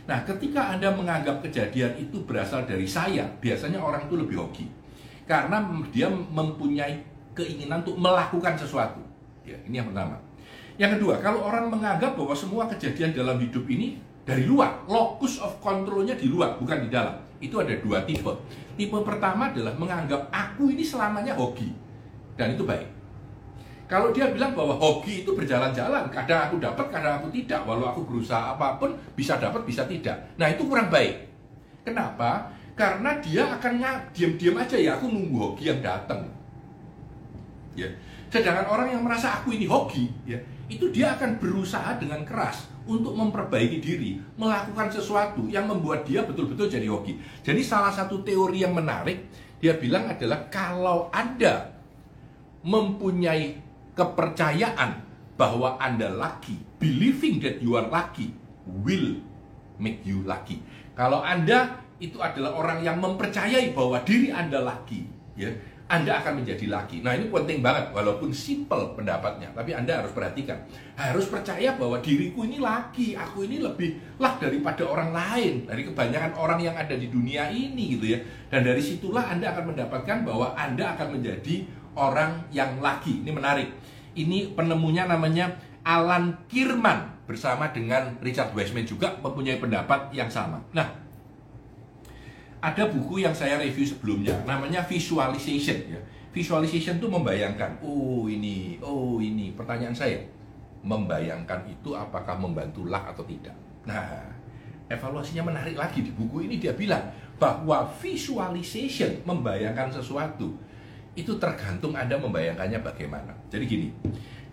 Nah, 0.08 0.24
ketika 0.24 0.78
Anda 0.78 0.94
menganggap 0.94 1.44
kejadian 1.44 1.98
itu 2.00 2.24
berasal 2.24 2.64
dari 2.64 2.88
saya, 2.88 3.28
biasanya 3.42 3.82
orang 3.82 4.08
itu 4.08 4.16
lebih 4.16 4.38
hoki. 4.40 4.66
Karena 5.28 5.60
dia 5.92 6.08
mempunyai 6.08 7.04
keinginan 7.36 7.84
untuk 7.84 8.00
melakukan 8.00 8.56
sesuatu. 8.56 9.04
Ya, 9.44 9.60
ini 9.68 9.84
yang 9.84 9.92
pertama. 9.92 10.16
Yang 10.77 11.01
kedua, 11.01 11.17
kalau 11.17 11.41
orang 11.41 11.74
menganggap 11.74 12.13
bahwa 12.13 12.38
semua 12.38 12.69
kejadian 12.69 13.10
dalam 13.10 13.41
hidup 13.41 13.65
ini 13.65 13.98
dari 14.22 14.46
luar, 14.46 14.86
locus 14.86 15.41
of 15.41 15.57
controlnya 15.57 16.13
di 16.13 16.29
luar, 16.29 16.53
bukan 16.62 16.86
di 16.86 16.89
dalam. 16.93 17.17
Itu 17.41 17.57
ada 17.57 17.74
dua 17.81 18.05
tipe. 18.05 18.29
Tipe 18.77 18.98
pertama 19.01 19.50
adalah 19.50 19.74
menganggap 19.74 20.29
aku 20.29 20.69
ini 20.69 20.86
selamanya 20.86 21.34
hoki. 21.34 21.74
Dan 22.38 22.53
itu 22.53 22.62
baik. 22.62 22.86
Kalau 23.88 24.12
dia 24.12 24.29
bilang 24.29 24.53
bahwa 24.53 24.75
hoki 24.77 25.25
itu 25.25 25.34
berjalan-jalan, 25.34 26.12
kadang 26.13 26.51
aku 26.51 26.62
dapat, 26.62 26.86
kadang 26.91 27.24
aku 27.24 27.31
tidak, 27.34 27.63
walau 27.65 27.89
aku 27.89 28.03
berusaha 28.03 28.53
apa 28.53 28.77
pun 28.77 28.93
bisa 29.15 29.39
dapat, 29.41 29.63
bisa 29.65 29.88
tidak. 29.88 30.13
Nah 30.38 30.51
itu 30.51 30.67
kurang 30.67 30.93
baik. 30.93 31.25
Kenapa? 31.88 32.51
Karena 32.77 33.15
dia 33.17 33.48
akan 33.57 33.81
diam-diam 34.12 34.60
aja 34.60 34.77
ya, 34.77 35.00
aku 35.00 35.10
nunggu 35.10 35.39
hoki 35.39 35.72
yang 35.72 35.79
datang. 35.81 36.27
Ya. 37.74 37.88
Sedangkan 38.27 38.67
orang 38.67 38.91
yang 38.91 39.01
merasa 39.07 39.39
aku 39.39 39.55
ini 39.55 39.63
hoki, 39.63 40.12
ya, 40.27 40.36
itu 40.67 40.91
dia 40.91 41.15
akan 41.15 41.39
berusaha 41.39 41.95
dengan 41.95 42.27
keras 42.27 42.67
untuk 42.88 43.15
memperbaiki 43.15 43.79
diri, 43.79 44.19
melakukan 44.39 44.91
sesuatu 44.91 45.47
yang 45.47 45.67
membuat 45.67 46.07
dia 46.07 46.24
betul-betul 46.24 46.67
jadi 46.67 46.88
hoki. 46.88 47.19
Jadi 47.43 47.62
salah 47.63 47.91
satu 47.91 48.24
teori 48.24 48.63
yang 48.63 48.75
menarik, 48.75 49.27
dia 49.59 49.75
bilang 49.75 50.12
adalah 50.12 50.47
kalau 50.51 51.07
Anda 51.12 51.71
mempunyai 52.63 53.59
kepercayaan 53.95 55.03
bahwa 55.39 55.79
Anda 55.79 56.12
lucky, 56.12 56.59
believing 56.79 57.39
that 57.43 57.63
you 57.63 57.79
are 57.79 57.88
lucky 57.88 58.36
will 58.67 59.19
make 59.79 60.03
you 60.03 60.24
lucky. 60.27 60.59
Kalau 60.97 61.24
Anda 61.24 61.79
itu 61.97 62.19
adalah 62.19 62.53
orang 62.59 62.83
yang 62.83 63.00
mempercayai 63.00 63.71
bahwa 63.71 64.03
diri 64.03 64.29
Anda 64.36 64.62
lucky, 64.62 65.07
ya, 65.38 65.50
Anda 65.88 66.20
akan 66.20 66.44
menjadi 66.44 66.67
laki. 66.67 67.00
Nah, 67.00 67.15
ini 67.15 67.32
penting 67.32 67.63
banget 67.63 67.96
walaupun 67.96 68.36
simple 68.36 68.91
pendapatnya, 68.91 69.48
tapi 69.56 69.72
Anda 69.72 70.03
harus 70.03 70.12
perhatikan. 70.12 70.60
Harus 71.00 71.32
percaya 71.32 71.79
bahwa 71.79 72.03
diriku 72.03 72.44
ini 72.44 72.60
laki, 72.60 73.15
aku 73.15 73.48
ini 73.48 73.63
lebih 73.63 74.20
lah 74.20 74.36
daripada 74.36 74.84
orang 74.84 75.15
lain, 75.15 75.63
dari 75.63 75.88
kebanyakan 75.88 76.36
orang 76.36 76.60
yang 76.60 76.75
ada 76.75 76.91
di 76.91 77.08
dunia 77.08 77.48
ini 77.48 77.96
gitu 77.96 78.12
ya. 78.12 78.20
Dan 78.51 78.67
dari 78.67 78.84
situlah 78.84 79.32
Anda 79.32 79.56
akan 79.56 79.72
mendapatkan 79.72 80.27
bahwa 80.27 80.51
Anda 80.60 80.91
akan 81.00 81.08
menjadi 81.20 81.63
orang 81.96 82.51
yang 82.51 82.84
laki. 82.84 83.24
Ini 83.24 83.32
menarik. 83.32 83.72
Ini 84.12 84.51
penemunya 84.60 85.08
namanya 85.08 85.56
Alan 85.88 86.36
Kirman 86.51 87.15
bersama 87.24 87.72
dengan 87.72 88.20
Richard 88.20 88.51
Wiseman 88.51 88.84
juga 88.84 89.15
mempunyai 89.24 89.56
pendapat 89.56 90.12
yang 90.12 90.27
sama. 90.27 90.60
Nah, 90.75 91.07
ada 92.67 92.83
buku 92.91 93.24
yang 93.24 93.31
saya 93.31 93.55
review 93.55 93.88
sebelumnya, 93.88 94.36
namanya 94.43 94.83
visualization 94.83 95.79
ya. 95.88 96.00
Visualization 96.36 97.00
itu 97.00 97.07
membayangkan, 97.07 97.79
oh 97.79 98.27
ini, 98.27 98.77
oh 98.83 99.17
ini. 99.24 99.55
Pertanyaan 99.55 99.95
saya, 99.95 100.19
membayangkan 100.83 101.63
itu 101.65 101.95
apakah 101.95 102.36
membantu 102.36 102.86
luck 102.86 103.07
atau 103.15 103.24
tidak? 103.24 103.55
Nah, 103.88 104.27
evaluasinya 104.91 105.47
menarik 105.47 105.79
lagi 105.79 106.03
di 106.03 106.12
buku 106.12 106.45
ini 106.45 106.59
dia 106.59 106.75
bilang 106.75 107.07
bahwa 107.39 107.88
visualization 108.03 109.24
membayangkan 109.24 109.89
sesuatu 109.89 110.51
itu 111.17 111.33
tergantung 111.41 111.97
Anda 111.97 112.19
membayangkannya 112.19 112.83
bagaimana. 112.83 113.33
Jadi 113.50 113.63
gini, 113.65 113.88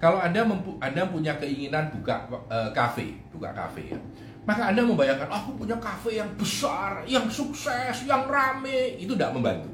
kalau 0.00 0.22
Anda 0.22 0.46
Anda 0.80 1.02
punya 1.10 1.36
keinginan 1.36 1.92
buka 1.92 2.24
uh, 2.48 2.70
kafe, 2.72 3.18
buka 3.28 3.52
kafe 3.52 3.92
ya. 3.92 3.98
Maka 4.44 4.72
Anda 4.72 4.84
membayangkan, 4.84 5.28
aku 5.32 5.56
punya 5.56 5.76
kafe 5.80 6.20
yang 6.20 6.28
besar, 6.36 7.00
yang 7.08 7.24
sukses, 7.32 8.04
yang 8.04 8.28
rame, 8.28 9.00
itu 9.00 9.16
tidak 9.16 9.32
membantu. 9.32 9.72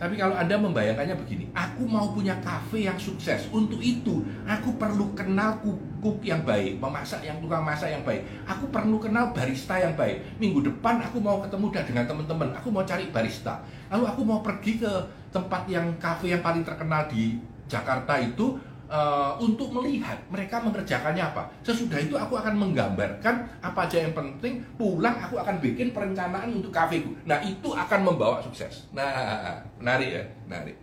Tapi 0.00 0.16
kalau 0.16 0.32
Anda 0.32 0.56
membayangkannya 0.56 1.12
begini, 1.12 1.52
aku 1.52 1.84
mau 1.84 2.08
punya 2.10 2.32
kafe 2.40 2.88
yang 2.88 2.96
sukses. 2.96 3.52
Untuk 3.52 3.84
itu, 3.84 4.24
aku 4.48 4.80
perlu 4.80 5.12
kenal 5.12 5.60
cook 5.60 6.24
yang 6.24 6.40
baik, 6.40 6.80
memasak 6.80 7.20
yang 7.20 7.36
tukang 7.44 7.60
masak 7.60 7.92
yang 7.92 8.00
baik. 8.00 8.24
Aku 8.48 8.72
perlu 8.72 8.96
kenal 8.96 9.36
barista 9.36 9.76
yang 9.76 9.92
baik. 9.92 10.40
Minggu 10.40 10.64
depan 10.64 11.04
aku 11.04 11.20
mau 11.20 11.44
ketemu 11.44 11.84
dengan 11.84 12.04
teman-teman, 12.08 12.48
aku 12.56 12.72
mau 12.72 12.80
cari 12.80 13.12
barista. 13.12 13.60
Lalu 13.92 14.04
aku 14.08 14.20
mau 14.24 14.40
pergi 14.40 14.80
ke 14.80 14.92
tempat 15.28 15.68
yang 15.68 15.92
kafe 16.00 16.32
yang 16.32 16.40
paling 16.40 16.64
terkenal 16.64 17.04
di 17.04 17.36
Jakarta 17.68 18.18
itu 18.18 18.56
uh, 18.90 19.38
untuk 19.38 19.70
melihat 19.70 20.18
mereka 20.28 20.58
mengerjakannya 20.60 21.22
apa. 21.22 21.46
Sesudah 21.62 21.96
itu 22.02 22.18
aku 22.18 22.34
akan 22.36 22.58
menggambarkan 22.58 23.62
apa 23.62 23.86
aja 23.86 24.02
yang 24.02 24.12
penting. 24.12 24.58
Pulang 24.74 25.14
aku 25.16 25.38
akan 25.38 25.62
bikin 25.62 25.94
perencanaan 25.94 26.50
untuk 26.50 26.74
kafeku. 26.74 27.14
Nah 27.24 27.38
itu 27.40 27.70
akan 27.70 28.00
membawa 28.02 28.42
sukses. 28.42 28.90
Nah 28.90 29.62
menarik 29.78 30.10
ya, 30.20 30.24
menarik. 30.50 30.76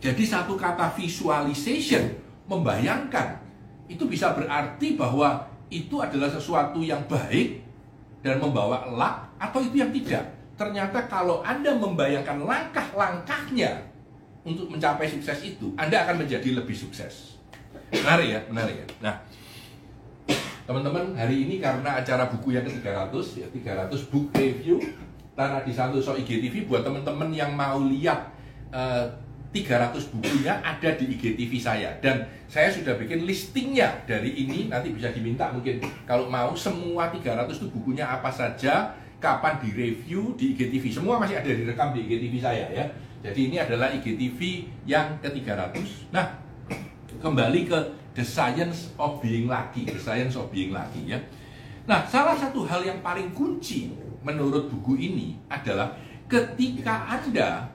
Jadi 0.00 0.24
satu 0.24 0.56
kata 0.56 0.96
visualization 0.96 2.08
membayangkan 2.48 3.36
itu 3.84 4.08
bisa 4.08 4.32
berarti 4.32 4.96
bahwa 4.96 5.44
itu 5.68 6.00
adalah 6.00 6.26
sesuatu 6.32 6.80
yang 6.80 7.04
baik 7.06 7.60
dan 8.24 8.40
membawa 8.40 8.88
luck 8.88 9.36
atau 9.36 9.60
itu 9.60 9.76
yang 9.84 9.92
tidak. 9.92 10.24
Ternyata 10.56 11.08
kalau 11.08 11.40
Anda 11.40 11.72
membayangkan 11.76 12.44
langkah-langkahnya 12.44 13.89
untuk 14.46 14.66
mencapai 14.72 15.06
sukses 15.06 15.38
itu, 15.44 15.72
Anda 15.76 16.08
akan 16.08 16.24
menjadi 16.24 16.56
lebih 16.56 16.76
sukses. 16.76 17.36
Menarik 17.92 18.28
ya, 18.32 18.40
menarik 18.48 18.76
ya. 18.80 18.86
Nah, 19.02 19.14
teman-teman, 20.64 21.12
hari 21.12 21.44
ini 21.48 21.60
karena 21.60 22.00
acara 22.00 22.30
buku 22.30 22.56
yang 22.56 22.64
ke-300, 22.64 23.44
ya 23.44 23.46
300 23.50 24.10
book 24.10 24.32
review, 24.36 24.80
Tanah 25.30 25.64
di 25.64 25.72
So 25.72 26.20
IGTV, 26.20 26.68
buat 26.68 26.84
teman-teman 26.84 27.32
yang 27.32 27.56
mau 27.56 27.80
lihat 27.80 28.28
eh, 28.68 29.08
300 29.50 30.14
bukunya 30.14 30.62
ada 30.62 30.94
di 30.94 31.10
IGTV 31.10 31.52
saya 31.58 31.90
dan 31.98 32.22
saya 32.46 32.70
sudah 32.70 32.94
bikin 32.94 33.26
listingnya 33.26 34.06
dari 34.06 34.30
ini 34.46 34.70
nanti 34.70 34.94
bisa 34.94 35.10
diminta 35.10 35.50
mungkin 35.50 35.82
kalau 36.06 36.30
mau 36.30 36.54
semua 36.54 37.10
300 37.10 37.50
itu 37.58 37.66
bukunya 37.66 38.06
apa 38.06 38.30
saja 38.30 38.94
kapan 39.18 39.58
direview 39.58 40.38
di 40.38 40.54
IGTV 40.54 40.94
semua 40.94 41.18
masih 41.18 41.42
ada 41.42 41.50
direkam 41.50 41.90
di 41.90 42.06
IGTV 42.06 42.34
saya 42.38 42.66
ya 42.70 42.86
jadi 43.20 43.40
ini 43.52 43.56
adalah 43.60 43.92
IGTV 43.92 44.64
yang 44.88 45.20
ke-300. 45.20 45.76
Nah, 46.08 46.40
kembali 47.20 47.68
ke 47.68 47.78
The 48.16 48.24
Science 48.24 48.96
of 48.96 49.20
Being 49.20 49.44
Lucky, 49.44 49.84
The 49.84 50.00
Science 50.00 50.40
of 50.40 50.48
Being 50.48 50.72
Lucky 50.72 51.04
ya. 51.04 51.20
Nah, 51.84 52.00
salah 52.08 52.32
satu 52.32 52.64
hal 52.64 52.80
yang 52.80 53.04
paling 53.04 53.36
kunci 53.36 53.92
menurut 54.24 54.72
buku 54.72 54.96
ini 54.96 55.36
adalah 55.52 55.92
ketika 56.32 57.12
Anda 57.12 57.68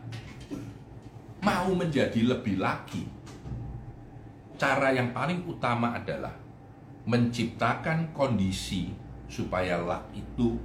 mau 1.46 1.70
menjadi 1.78 2.26
lebih 2.26 2.58
laki, 2.58 3.06
cara 4.58 4.98
yang 4.98 5.14
paling 5.14 5.46
utama 5.46 5.94
adalah 5.94 6.34
menciptakan 7.06 8.10
kondisi 8.18 8.90
supaya 9.30 9.78
luck 9.78 10.10
itu 10.18 10.58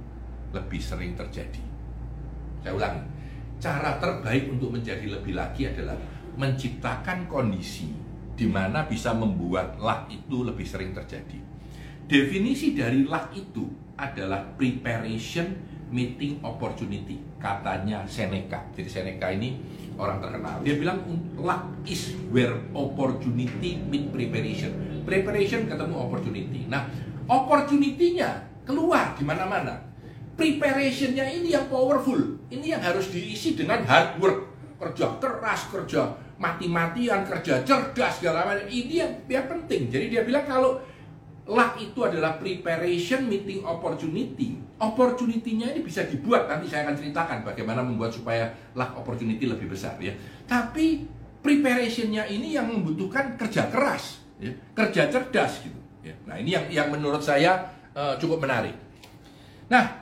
lebih 0.49 0.81
sering 0.81 1.13
terjadi. 1.13 1.61
Saya 2.65 2.73
ulangi, 2.73 3.05
cara 3.61 4.01
terbaik 4.01 4.49
untuk 4.49 4.73
menjadi 4.73 5.05
lebih 5.05 5.37
lagi 5.37 5.69
adalah 5.69 5.93
menciptakan 6.33 7.29
kondisi 7.29 7.93
di 8.33 8.49
mana 8.49 8.89
bisa 8.89 9.13
membuat 9.13 9.77
luck 9.77 10.09
itu 10.09 10.41
lebih 10.41 10.65
sering 10.65 10.97
terjadi. 10.97 11.37
Definisi 12.09 12.73
dari 12.73 13.05
luck 13.05 13.29
itu 13.37 13.69
adalah 13.93 14.41
preparation 14.57 15.53
meeting 15.93 16.41
opportunity, 16.41 17.21
katanya 17.37 18.01
Seneca. 18.09 18.65
Jadi 18.73 18.89
Seneca 18.89 19.29
ini 19.29 19.61
orang 19.93 20.17
terkenal. 20.17 20.57
Dia 20.65 20.75
bilang 20.81 21.05
luck 21.37 21.85
is 21.85 22.17
where 22.33 22.57
opportunity 22.73 23.77
meet 23.77 24.09
preparation. 24.09 24.73
Preparation 25.05 25.69
ketemu 25.69 25.95
opportunity. 26.01 26.65
Nah, 26.65 26.89
opportunity-nya 27.29 28.49
keluar 28.65 29.13
di 29.13 29.23
mana-mana 29.27 29.90
preparationnya 30.41 31.29
ini 31.29 31.53
yang 31.53 31.69
powerful. 31.69 32.17
Ini 32.49 32.73
yang 32.73 32.81
harus 32.81 33.13
diisi 33.13 33.53
dengan 33.53 33.85
hard 33.85 34.17
work. 34.17 34.39
Kerja 34.81 35.21
keras, 35.21 35.69
kerja 35.69 36.09
mati-matian, 36.41 37.21
kerja 37.21 37.61
cerdas, 37.61 38.17
segala 38.17 38.49
macam. 38.49 38.65
Ini 38.65 38.93
yang, 38.97 39.13
yang 39.29 39.45
penting. 39.45 39.93
Jadi 39.93 40.09
dia 40.09 40.25
bilang 40.25 40.49
kalau 40.49 40.81
luck 41.45 41.77
itu 41.77 42.01
adalah 42.01 42.41
preparation 42.41 43.29
meeting 43.29 43.61
opportunity. 43.61 44.57
Opportunity-nya 44.81 45.77
ini 45.77 45.85
bisa 45.85 46.09
dibuat. 46.09 46.49
Nanti 46.49 46.65
saya 46.65 46.89
akan 46.89 46.97
ceritakan 46.97 47.37
bagaimana 47.45 47.85
membuat 47.85 48.09
supaya 48.09 48.49
luck 48.73 48.97
opportunity 48.97 49.45
lebih 49.45 49.69
besar 49.69 50.01
ya. 50.01 50.17
Tapi 50.49 51.05
preparation-nya 51.45 52.25
ini 52.25 52.57
yang 52.57 52.65
membutuhkan 52.65 53.37
kerja 53.37 53.69
keras, 53.69 54.25
ya. 54.41 54.49
kerja 54.73 55.05
cerdas 55.13 55.61
gitu. 55.61 55.77
Ya. 56.01 56.17
Nah 56.25 56.41
ini 56.41 56.57
yang 56.57 56.65
yang 56.73 56.87
menurut 56.89 57.21
saya 57.21 57.69
uh, 57.93 58.17
cukup 58.17 58.41
menarik. 58.41 58.73
Nah 59.69 60.00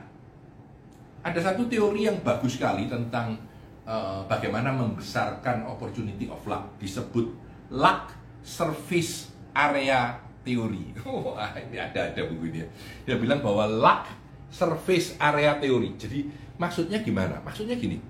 ada 1.20 1.40
satu 1.40 1.68
teori 1.68 2.08
yang 2.08 2.16
bagus 2.24 2.56
sekali 2.56 2.88
tentang 2.88 3.36
uh, 3.84 4.24
bagaimana 4.24 4.72
membesarkan 4.72 5.68
opportunity 5.68 6.28
of 6.32 6.40
luck 6.48 6.72
disebut 6.80 7.28
luck 7.68 8.12
service 8.40 9.28
area 9.52 10.16
teori. 10.40 10.96
Oh, 11.04 11.36
ini 11.68 11.76
ada 11.76 12.10
ada 12.10 12.22
buku 12.24 12.48
ini. 12.50 12.64
Dia 13.04 13.20
bilang 13.20 13.44
bahwa 13.44 13.68
luck 13.68 14.08
service 14.48 15.14
area 15.20 15.60
teori. 15.60 15.94
Jadi 16.00 16.26
maksudnya 16.56 17.04
gimana? 17.04 17.38
Maksudnya 17.44 17.76
gini. 17.76 18.00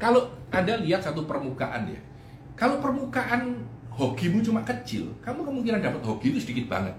Kalau 0.00 0.32
Anda 0.48 0.80
lihat 0.80 1.04
satu 1.04 1.28
permukaan 1.28 1.92
ya. 1.92 2.00
Kalau 2.56 2.80
permukaan 2.80 3.60
hokimu 3.92 4.40
cuma 4.40 4.64
kecil, 4.64 5.12
kamu 5.20 5.44
kemungkinan 5.44 5.80
dapat 5.80 6.02
hoki 6.04 6.32
itu 6.32 6.40
sedikit 6.40 6.72
banget. 6.72 6.96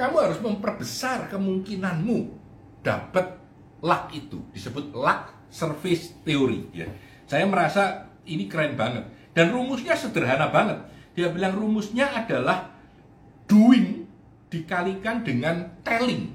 Kamu 0.00 0.16
harus 0.16 0.40
memperbesar 0.40 1.28
kemungkinanmu 1.28 2.32
dapat 2.80 3.37
luck 3.82 4.10
itu 4.10 4.38
disebut 4.50 4.90
luck 4.94 5.30
service 5.48 6.14
theory 6.26 6.66
ya. 6.74 6.86
Saya 7.28 7.44
merasa 7.46 8.08
ini 8.28 8.48
keren 8.50 8.74
banget 8.74 9.04
dan 9.32 9.52
rumusnya 9.54 9.94
sederhana 9.94 10.50
banget. 10.50 10.78
Dia 11.14 11.30
bilang 11.34 11.54
rumusnya 11.58 12.06
adalah 12.10 12.70
doing 13.50 14.06
dikalikan 14.48 15.26
dengan 15.26 15.66
telling. 15.82 16.30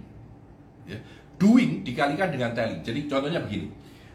Ya. 0.83 0.99
Doing 1.39 1.87
dikalikan 1.87 2.29
dengan 2.31 2.51
telling. 2.51 2.83
Jadi 2.83 3.07
contohnya 3.07 3.39
begini. 3.43 3.71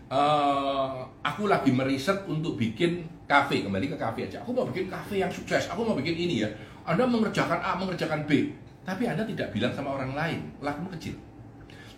Uh, 0.08 1.04
aku 1.20 1.44
lagi 1.48 1.68
meriset 1.68 2.24
untuk 2.24 2.56
bikin 2.56 3.04
kafe 3.28 3.60
kembali 3.64 3.92
ke 3.92 3.96
kafe 3.96 4.24
aja. 4.24 4.40
Aku 4.40 4.56
mau 4.56 4.64
bikin 4.64 4.88
kafe 4.88 5.20
yang 5.20 5.28
sukses. 5.28 5.68
Aku 5.68 5.84
mau 5.84 5.96
bikin 5.96 6.16
ini 6.16 6.44
ya. 6.44 6.48
Anda 6.88 7.04
mengerjakan 7.04 7.60
A, 7.60 7.76
mengerjakan 7.76 8.24
B, 8.24 8.56
tapi 8.88 9.04
Anda 9.04 9.28
tidak 9.28 9.52
bilang 9.52 9.76
sama 9.76 10.00
orang 10.00 10.16
lain. 10.16 10.40
Lakumu 10.64 10.88
kecil 10.96 11.27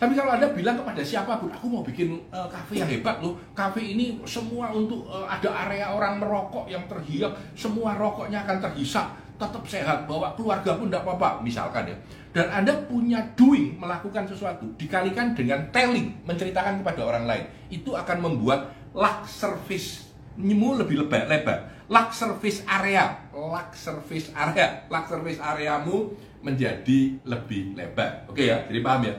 tapi 0.00 0.16
kalau 0.16 0.32
Anda 0.32 0.48
bilang 0.48 0.80
kepada 0.80 1.04
siapa 1.04 1.36
pun, 1.36 1.52
aku 1.52 1.68
mau 1.68 1.84
bikin 1.84 2.16
uh, 2.32 2.48
kafe 2.48 2.80
yang 2.80 2.88
hebat 2.88 3.20
loh. 3.20 3.36
Kafe 3.52 3.84
ini 3.84 4.16
semua 4.24 4.72
untuk 4.72 5.04
uh, 5.04 5.28
ada 5.28 5.52
area 5.68 5.92
orang 5.92 6.16
merokok 6.16 6.64
yang 6.72 6.88
terhiap, 6.88 7.36
semua 7.52 8.00
rokoknya 8.00 8.40
akan 8.48 8.64
terhisap, 8.64 9.12
tetap 9.36 9.60
sehat, 9.68 10.08
bawa 10.08 10.32
keluarga 10.32 10.80
pun 10.80 10.88
tidak 10.88 11.04
apa-apa, 11.04 11.44
misalkan 11.44 11.92
ya. 11.92 11.96
Dan 12.32 12.48
Anda 12.48 12.80
punya 12.88 13.20
doing, 13.36 13.76
melakukan 13.76 14.24
sesuatu, 14.24 14.64
dikalikan 14.80 15.36
dengan 15.36 15.68
telling, 15.68 16.16
menceritakan 16.24 16.80
kepada 16.80 17.04
orang 17.04 17.24
lain. 17.28 17.44
Itu 17.68 17.92
akan 17.92 18.24
membuat 18.24 18.72
luck 18.96 19.28
service 19.28 20.08
mu 20.40 20.80
lebih 20.80 21.04
lebar, 21.04 21.28
lebar. 21.28 21.58
Luck 21.90 22.16
service 22.16 22.64
area, 22.64 23.28
luck 23.36 23.76
service 23.76 24.32
area, 24.32 24.86
luck 24.88 25.10
service 25.10 25.36
areamu 25.42 26.14
menjadi 26.40 27.20
lebih 27.26 27.76
lebar. 27.76 28.30
Oke 28.30 28.48
ya, 28.48 28.64
jadi 28.64 28.80
paham 28.80 29.02
ya? 29.04 29.14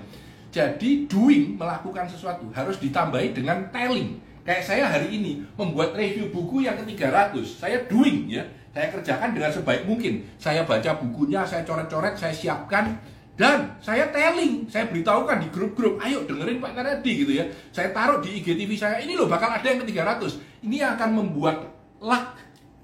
Jadi 0.52 1.08
doing 1.08 1.56
melakukan 1.56 2.06
sesuatu 2.12 2.44
harus 2.52 2.78
ditambahi 2.84 3.32
dengan 3.32 3.72
telling. 3.72 4.20
Kayak 4.44 4.64
saya 4.68 4.84
hari 4.92 5.16
ini 5.16 5.40
membuat 5.56 5.96
review 5.96 6.28
buku 6.28 6.68
yang 6.68 6.76
ke-300. 6.76 7.40
Saya 7.48 7.80
doing 7.88 8.28
ya. 8.28 8.44
Saya 8.72 8.92
kerjakan 8.92 9.32
dengan 9.32 9.52
sebaik 9.52 9.88
mungkin. 9.88 10.28
Saya 10.36 10.68
baca 10.68 11.00
bukunya, 11.00 11.44
saya 11.48 11.64
coret-coret, 11.64 12.16
saya 12.16 12.36
siapkan 12.36 13.00
Dan 13.42 13.74
saya 13.82 14.12
telling, 14.12 14.70
saya 14.70 14.86
beritahukan 14.92 15.42
di 15.42 15.48
grup-grup, 15.50 15.98
ayo 16.04 16.28
dengerin 16.30 16.62
Pak 16.62 16.78
Naredi 16.78 17.26
gitu 17.26 17.32
ya. 17.34 17.48
Saya 17.74 17.90
taruh 17.90 18.22
di 18.22 18.38
IGTV 18.38 18.76
saya, 18.78 19.02
ini 19.02 19.18
loh 19.18 19.26
bakal 19.26 19.50
ada 19.50 19.66
yang 19.66 19.82
ke 19.82 19.90
300. 19.90 20.68
Ini 20.68 20.78
akan 20.94 21.10
membuat 21.10 21.66
luck 22.04 22.38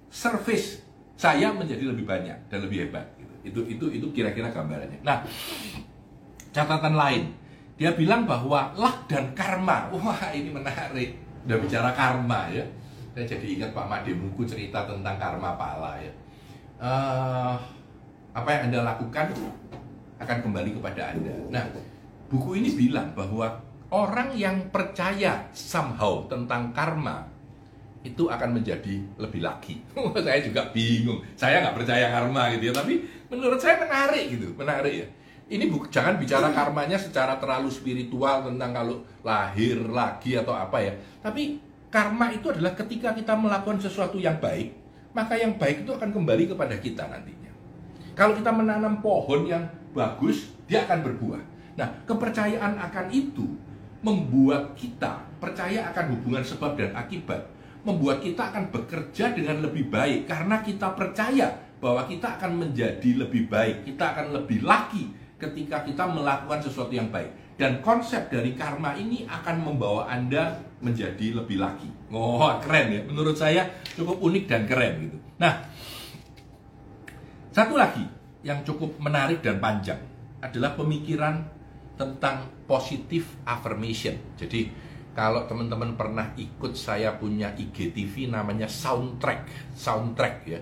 service 0.10 0.82
saya 1.14 1.54
menjadi 1.54 1.94
lebih 1.94 2.10
banyak 2.10 2.50
dan 2.50 2.60
lebih 2.66 2.88
hebat. 2.88 3.06
Gitu. 3.22 3.34
Itu 3.44 3.60
itu 3.70 3.86
itu 4.02 4.08
kira-kira 4.16 4.50
gambarannya. 4.50 5.04
Nah, 5.06 5.22
catatan 6.56 6.96
lain, 6.98 7.38
dia 7.78 7.94
bilang 7.94 8.26
bahwa 8.26 8.74
luck 8.74 9.06
dan 9.06 9.32
karma. 9.38 9.86
Wah, 9.94 10.34
ini 10.34 10.50
menarik. 10.50 11.14
Udah 11.46 11.58
bicara 11.62 11.94
karma 11.94 12.50
ya. 12.50 12.66
Saya 13.14 13.38
jadi 13.38 13.62
ingat 13.62 13.72
Pak 13.74 13.86
Made 13.86 14.14
Muku 14.18 14.46
cerita 14.50 14.86
tentang 14.90 15.16
karma 15.22 15.54
pala 15.54 15.94
ya. 16.02 16.12
Uh, 16.78 17.54
apa 18.34 18.50
yang 18.50 18.70
Anda 18.70 18.94
lakukan 18.94 19.34
akan 20.18 20.38
kembali 20.42 20.74
kepada 20.78 21.14
Anda. 21.14 21.34
Nah, 21.54 21.66
buku 22.30 22.58
ini 22.58 22.74
bilang 22.74 23.14
bahwa 23.14 23.62
orang 23.94 24.34
yang 24.34 24.74
percaya 24.74 25.46
somehow 25.54 26.26
tentang 26.26 26.74
karma 26.74 27.26
itu 28.02 28.30
akan 28.30 28.58
menjadi 28.58 29.02
lebih 29.22 29.42
lagi. 29.46 29.82
saya 30.26 30.40
juga 30.42 30.70
bingung. 30.74 31.22
Saya 31.38 31.62
nggak 31.62 31.78
percaya 31.78 32.10
karma 32.10 32.54
gitu 32.58 32.70
ya, 32.70 32.74
tapi 32.74 33.06
menurut 33.30 33.58
saya 33.62 33.78
menarik 33.82 34.34
gitu, 34.34 34.54
menarik 34.58 34.94
ya. 35.06 35.08
Ini 35.48 35.72
bu, 35.72 35.88
jangan 35.88 36.20
bicara 36.20 36.52
karmanya 36.52 37.00
secara 37.00 37.40
terlalu 37.40 37.72
spiritual 37.72 38.44
tentang 38.44 38.76
kalau 38.76 39.00
lahir 39.24 39.80
lagi 39.88 40.36
atau 40.36 40.52
apa 40.52 40.84
ya. 40.84 40.92
Tapi 41.24 41.64
karma 41.88 42.28
itu 42.36 42.52
adalah 42.52 42.76
ketika 42.76 43.16
kita 43.16 43.32
melakukan 43.32 43.80
sesuatu 43.80 44.20
yang 44.20 44.44
baik, 44.44 44.76
maka 45.16 45.40
yang 45.40 45.56
baik 45.56 45.88
itu 45.88 45.92
akan 45.96 46.12
kembali 46.12 46.52
kepada 46.52 46.76
kita 46.76 47.08
nantinya. 47.08 47.52
Kalau 48.12 48.36
kita 48.36 48.52
menanam 48.52 49.00
pohon 49.00 49.48
yang 49.48 49.64
bagus, 49.96 50.52
dia 50.68 50.84
akan 50.84 51.00
berbuah. 51.08 51.42
Nah, 51.80 51.96
kepercayaan 52.04 52.76
akan 52.76 53.08
itu 53.16 53.48
membuat 54.04 54.76
kita 54.76 55.24
percaya 55.40 55.88
akan 55.96 56.12
hubungan 56.12 56.44
sebab 56.44 56.76
dan 56.76 56.92
akibat, 56.92 57.40
membuat 57.88 58.20
kita 58.20 58.52
akan 58.52 58.68
bekerja 58.68 59.32
dengan 59.32 59.64
lebih 59.64 59.88
baik 59.88 60.28
karena 60.28 60.60
kita 60.60 60.92
percaya 60.92 61.56
bahwa 61.80 62.04
kita 62.04 62.36
akan 62.36 62.68
menjadi 62.68 63.26
lebih 63.26 63.48
baik, 63.48 63.88
kita 63.88 64.12
akan 64.12 64.34
lebih 64.44 64.66
laki 64.66 65.27
ketika 65.38 65.86
kita 65.86 66.04
melakukan 66.10 66.60
sesuatu 66.62 66.92
yang 66.92 67.14
baik. 67.14 67.30
Dan 67.58 67.82
konsep 67.82 68.30
dari 68.30 68.54
karma 68.54 68.94
ini 68.94 69.26
akan 69.26 69.66
membawa 69.66 70.06
Anda 70.06 70.62
menjadi 70.78 71.42
lebih 71.42 71.58
laki. 71.58 72.14
Oh, 72.14 72.54
keren 72.62 72.94
ya. 72.94 73.02
Menurut 73.02 73.34
saya 73.34 73.66
cukup 73.98 74.22
unik 74.22 74.46
dan 74.46 74.70
keren 74.70 74.94
gitu. 75.10 75.18
Nah, 75.42 75.66
satu 77.50 77.74
lagi 77.74 78.06
yang 78.46 78.62
cukup 78.62 79.02
menarik 79.02 79.42
dan 79.42 79.58
panjang 79.58 79.98
adalah 80.38 80.78
pemikiran 80.78 81.42
tentang 81.98 82.46
positive 82.70 83.26
affirmation. 83.50 84.14
Jadi 84.38 84.70
kalau 85.18 85.50
teman-teman 85.50 85.98
pernah 85.98 86.30
ikut 86.38 86.78
saya 86.78 87.18
punya 87.18 87.58
IGTV 87.58 88.30
namanya 88.30 88.70
Soundtrack, 88.70 89.74
Soundtrack 89.74 90.36
ya. 90.46 90.62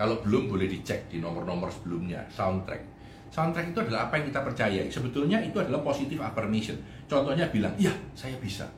Kalau 0.00 0.24
belum 0.24 0.48
boleh 0.48 0.64
dicek 0.64 1.12
di 1.12 1.20
nomor-nomor 1.20 1.68
sebelumnya, 1.68 2.24
Soundtrack. 2.32 2.91
Soundtrack 3.32 3.72
itu 3.72 3.80
adalah 3.80 4.12
apa 4.12 4.20
yang 4.20 4.28
kita 4.28 4.44
percaya. 4.44 4.80
Sebetulnya 4.92 5.40
itu 5.40 5.56
adalah 5.56 5.80
positive 5.80 6.20
affirmation. 6.20 6.76
Contohnya 7.08 7.48
bilang, 7.48 7.72
"Ya, 7.80 7.90
saya 8.12 8.36
bisa. 8.36 8.68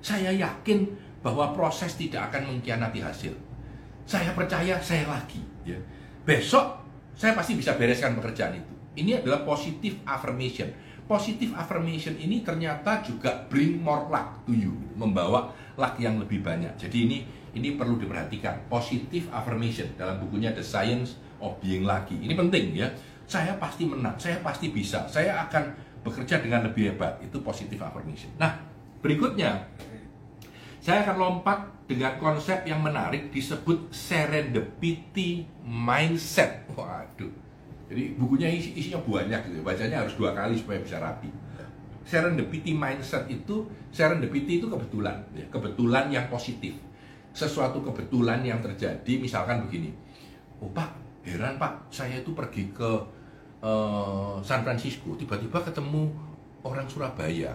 Saya 0.00 0.32
yakin 0.32 0.88
bahwa 1.20 1.52
proses 1.52 1.92
tidak 2.00 2.32
akan 2.32 2.56
mengkhianati 2.56 3.04
hasil. 3.04 3.36
Saya 4.08 4.32
percaya 4.32 4.80
saya 4.80 5.04
lagi." 5.04 5.44
Ya. 5.68 5.76
Besok 6.24 6.80
saya 7.12 7.36
pasti 7.36 7.58
bisa 7.58 7.76
bereskan 7.76 8.16
pekerjaan 8.16 8.56
itu. 8.56 8.72
Ini 8.96 9.20
adalah 9.20 9.44
positive 9.44 10.00
affirmation. 10.08 10.72
Positive 11.04 11.52
affirmation 11.52 12.14
ini 12.16 12.40
ternyata 12.40 13.04
juga 13.04 13.44
bring 13.48 13.80
more 13.80 14.06
luck 14.06 14.44
to 14.48 14.54
you, 14.54 14.72
membawa 14.94 15.52
luck 15.76 16.00
yang 16.00 16.16
lebih 16.16 16.40
banyak. 16.40 16.70
Jadi 16.80 17.10
ini 17.10 17.18
ini 17.58 17.74
perlu 17.74 17.98
diperhatikan. 17.98 18.70
Positive 18.70 19.26
affirmation 19.34 19.90
dalam 19.98 20.22
bukunya 20.22 20.54
The 20.54 20.62
Science 20.62 21.18
of 21.42 21.58
Being 21.58 21.82
Lucky. 21.82 22.22
Ini 22.22 22.34
penting 22.38 22.76
ya. 22.76 22.86
Saya 23.28 23.52
pasti 23.60 23.84
menang, 23.84 24.16
saya 24.16 24.40
pasti 24.40 24.72
bisa, 24.72 25.04
saya 25.04 25.44
akan 25.44 25.68
bekerja 26.00 26.40
dengan 26.40 26.64
lebih 26.64 26.96
hebat. 26.96 27.20
Itu 27.20 27.44
positive 27.44 27.84
affirmation. 27.84 28.32
Nah, 28.40 28.56
berikutnya 29.04 29.68
saya 30.80 31.04
akan 31.04 31.16
lompat 31.20 31.84
dengan 31.84 32.16
konsep 32.16 32.64
yang 32.64 32.80
menarik 32.80 33.28
disebut 33.28 33.92
serendipity 33.92 35.44
mindset. 35.60 36.64
Waduh. 36.72 37.28
Jadi 37.92 38.16
bukunya 38.16 38.48
isi, 38.48 38.72
isinya 38.72 39.04
banyak 39.04 39.52
gitu. 39.52 39.60
Bacanya 39.60 40.00
harus 40.00 40.16
dua 40.16 40.32
kali 40.32 40.56
supaya 40.56 40.80
bisa 40.80 40.96
rapi. 40.96 41.28
Serendipity 42.08 42.72
mindset 42.72 43.28
itu 43.28 43.68
serendipity 43.92 44.64
itu 44.64 44.66
kebetulan, 44.72 45.20
ya. 45.36 45.44
kebetulan 45.52 46.08
yang 46.08 46.24
positif. 46.32 46.72
Sesuatu 47.36 47.84
kebetulan 47.84 48.40
yang 48.40 48.64
terjadi, 48.64 49.20
misalkan 49.20 49.68
begini. 49.68 49.92
Oh 50.64 50.72
Pak, 50.72 50.96
heran 51.28 51.60
Pak, 51.60 51.92
saya 51.92 52.24
itu 52.24 52.32
pergi 52.32 52.72
ke 52.72 53.17
uh, 53.62 54.38
San 54.42 54.62
Francisco, 54.62 55.14
tiba-tiba 55.18 55.62
ketemu 55.62 56.10
orang 56.62 56.86
Surabaya 56.86 57.54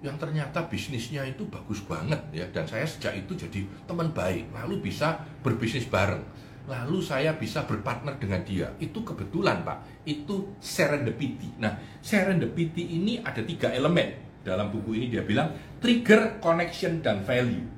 yang 0.00 0.16
ternyata 0.16 0.64
bisnisnya 0.64 1.28
itu 1.28 1.44
bagus 1.48 1.84
banget 1.84 2.20
ya. 2.32 2.46
Dan 2.48 2.64
saya 2.64 2.88
sejak 2.88 3.20
itu 3.20 3.36
jadi 3.36 3.60
teman 3.84 4.12
baik 4.16 4.48
lalu 4.56 4.80
bisa 4.90 5.20
berbisnis 5.44 5.84
bareng. 5.86 6.24
Lalu 6.68 7.02
saya 7.02 7.34
bisa 7.34 7.64
berpartner 7.66 8.16
dengan 8.16 8.40
dia. 8.46 8.72
Itu 8.80 9.04
kebetulan 9.04 9.64
pak. 9.64 10.06
Itu 10.08 10.56
serendipity. 10.60 11.60
Nah 11.60 11.76
serendipity 12.00 12.96
ini 12.96 13.20
ada 13.20 13.44
tiga 13.44 13.72
elemen. 13.72 14.30
Dalam 14.40 14.72
buku 14.72 14.96
ini 14.96 15.12
dia 15.12 15.20
bilang 15.20 15.52
trigger 15.84 16.40
connection 16.40 17.04
dan 17.04 17.20
value. 17.20 17.68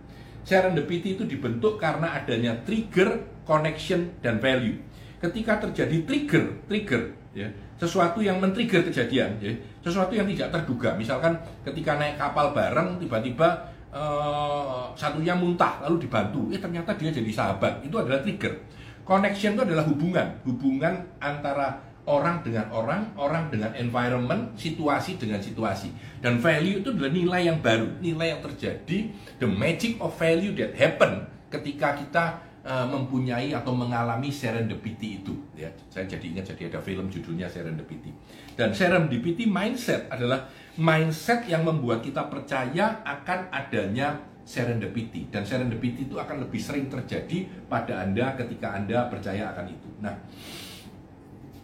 Serendipity 0.47 1.19
itu 1.19 1.27
dibentuk 1.27 1.79
karena 1.83 2.15
adanya 2.15 2.55
trigger 2.63 3.43
connection 3.43 4.15
dan 4.23 4.39
value 4.39 4.92
ketika 5.23 5.63
terjadi 5.63 6.03
trigger 6.03 6.45
trigger 6.67 7.03
ya 7.33 7.47
sesuatu 7.83 8.23
yang 8.23 8.39
men-trigger 8.39 8.87
kejadian, 8.87 9.43
ya. 9.43 9.51
sesuatu 9.83 10.15
yang 10.15 10.23
tidak 10.31 10.55
terduga. 10.55 10.95
Misalkan 10.95 11.35
ketika 11.67 11.99
naik 11.99 12.15
kapal 12.15 12.55
bareng, 12.55 13.03
tiba-tiba 13.03 13.75
uh, 13.91 14.87
satunya 14.95 15.35
muntah, 15.35 15.83
lalu 15.83 16.07
dibantu, 16.07 16.47
eh 16.55 16.63
ternyata 16.63 16.95
dia 16.95 17.11
jadi 17.11 17.27
sahabat. 17.35 17.83
Itu 17.83 17.99
adalah 17.99 18.23
trigger. 18.23 18.55
Connection 19.03 19.59
itu 19.59 19.63
adalah 19.67 19.83
hubungan, 19.83 20.31
hubungan 20.47 20.95
antara 21.19 21.83
orang 22.07 22.39
dengan 22.47 22.71
orang, 22.71 23.03
orang 23.19 23.51
dengan 23.51 23.75
environment, 23.75 24.55
situasi 24.55 25.19
dengan 25.19 25.43
situasi. 25.43 25.91
Dan 26.23 26.39
value 26.39 26.87
itu 26.87 26.95
adalah 26.95 27.11
nilai 27.11 27.51
yang 27.51 27.59
baru, 27.59 27.99
nilai 27.99 28.39
yang 28.39 28.43
terjadi, 28.47 29.11
the 29.43 29.49
magic 29.51 29.99
of 29.99 30.15
value 30.15 30.55
that 30.55 30.71
happen 30.79 31.27
ketika 31.51 31.99
kita 31.99 32.25
uh, 32.63 32.87
mempunyai 32.87 33.55
atau 33.55 33.75
mengalami 33.75 34.31
serendipity 34.31 35.23
itu 35.23 35.35
ya. 35.55 35.71
Saya 35.91 36.07
jadi 36.07 36.25
ingat 36.35 36.55
jadi 36.55 36.73
ada 36.73 36.81
film 36.83 37.07
judulnya 37.11 37.47
serendipity. 37.51 38.11
Dan 38.55 38.75
serendipity 38.75 39.47
mindset 39.47 40.09
adalah 40.09 40.47
mindset 40.79 41.47
yang 41.47 41.67
membuat 41.67 42.03
kita 42.03 42.27
percaya 42.27 43.03
akan 43.05 43.51
adanya 43.51 44.19
serendipity. 44.43 45.31
Dan 45.31 45.47
serendipity 45.47 46.11
itu 46.11 46.19
akan 46.19 46.43
lebih 46.47 46.59
sering 46.59 46.91
terjadi 46.91 47.47
pada 47.71 48.07
anda 48.07 48.35
ketika 48.35 48.75
anda 48.75 49.07
percaya 49.07 49.51
akan 49.55 49.67
itu. 49.71 49.89
Nah 50.03 50.15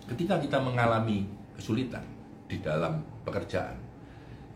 ketika 0.08 0.40
kita 0.40 0.58
mengalami 0.58 1.28
kesulitan 1.52 2.02
di 2.48 2.64
dalam 2.64 3.04
pekerjaan 3.28 3.76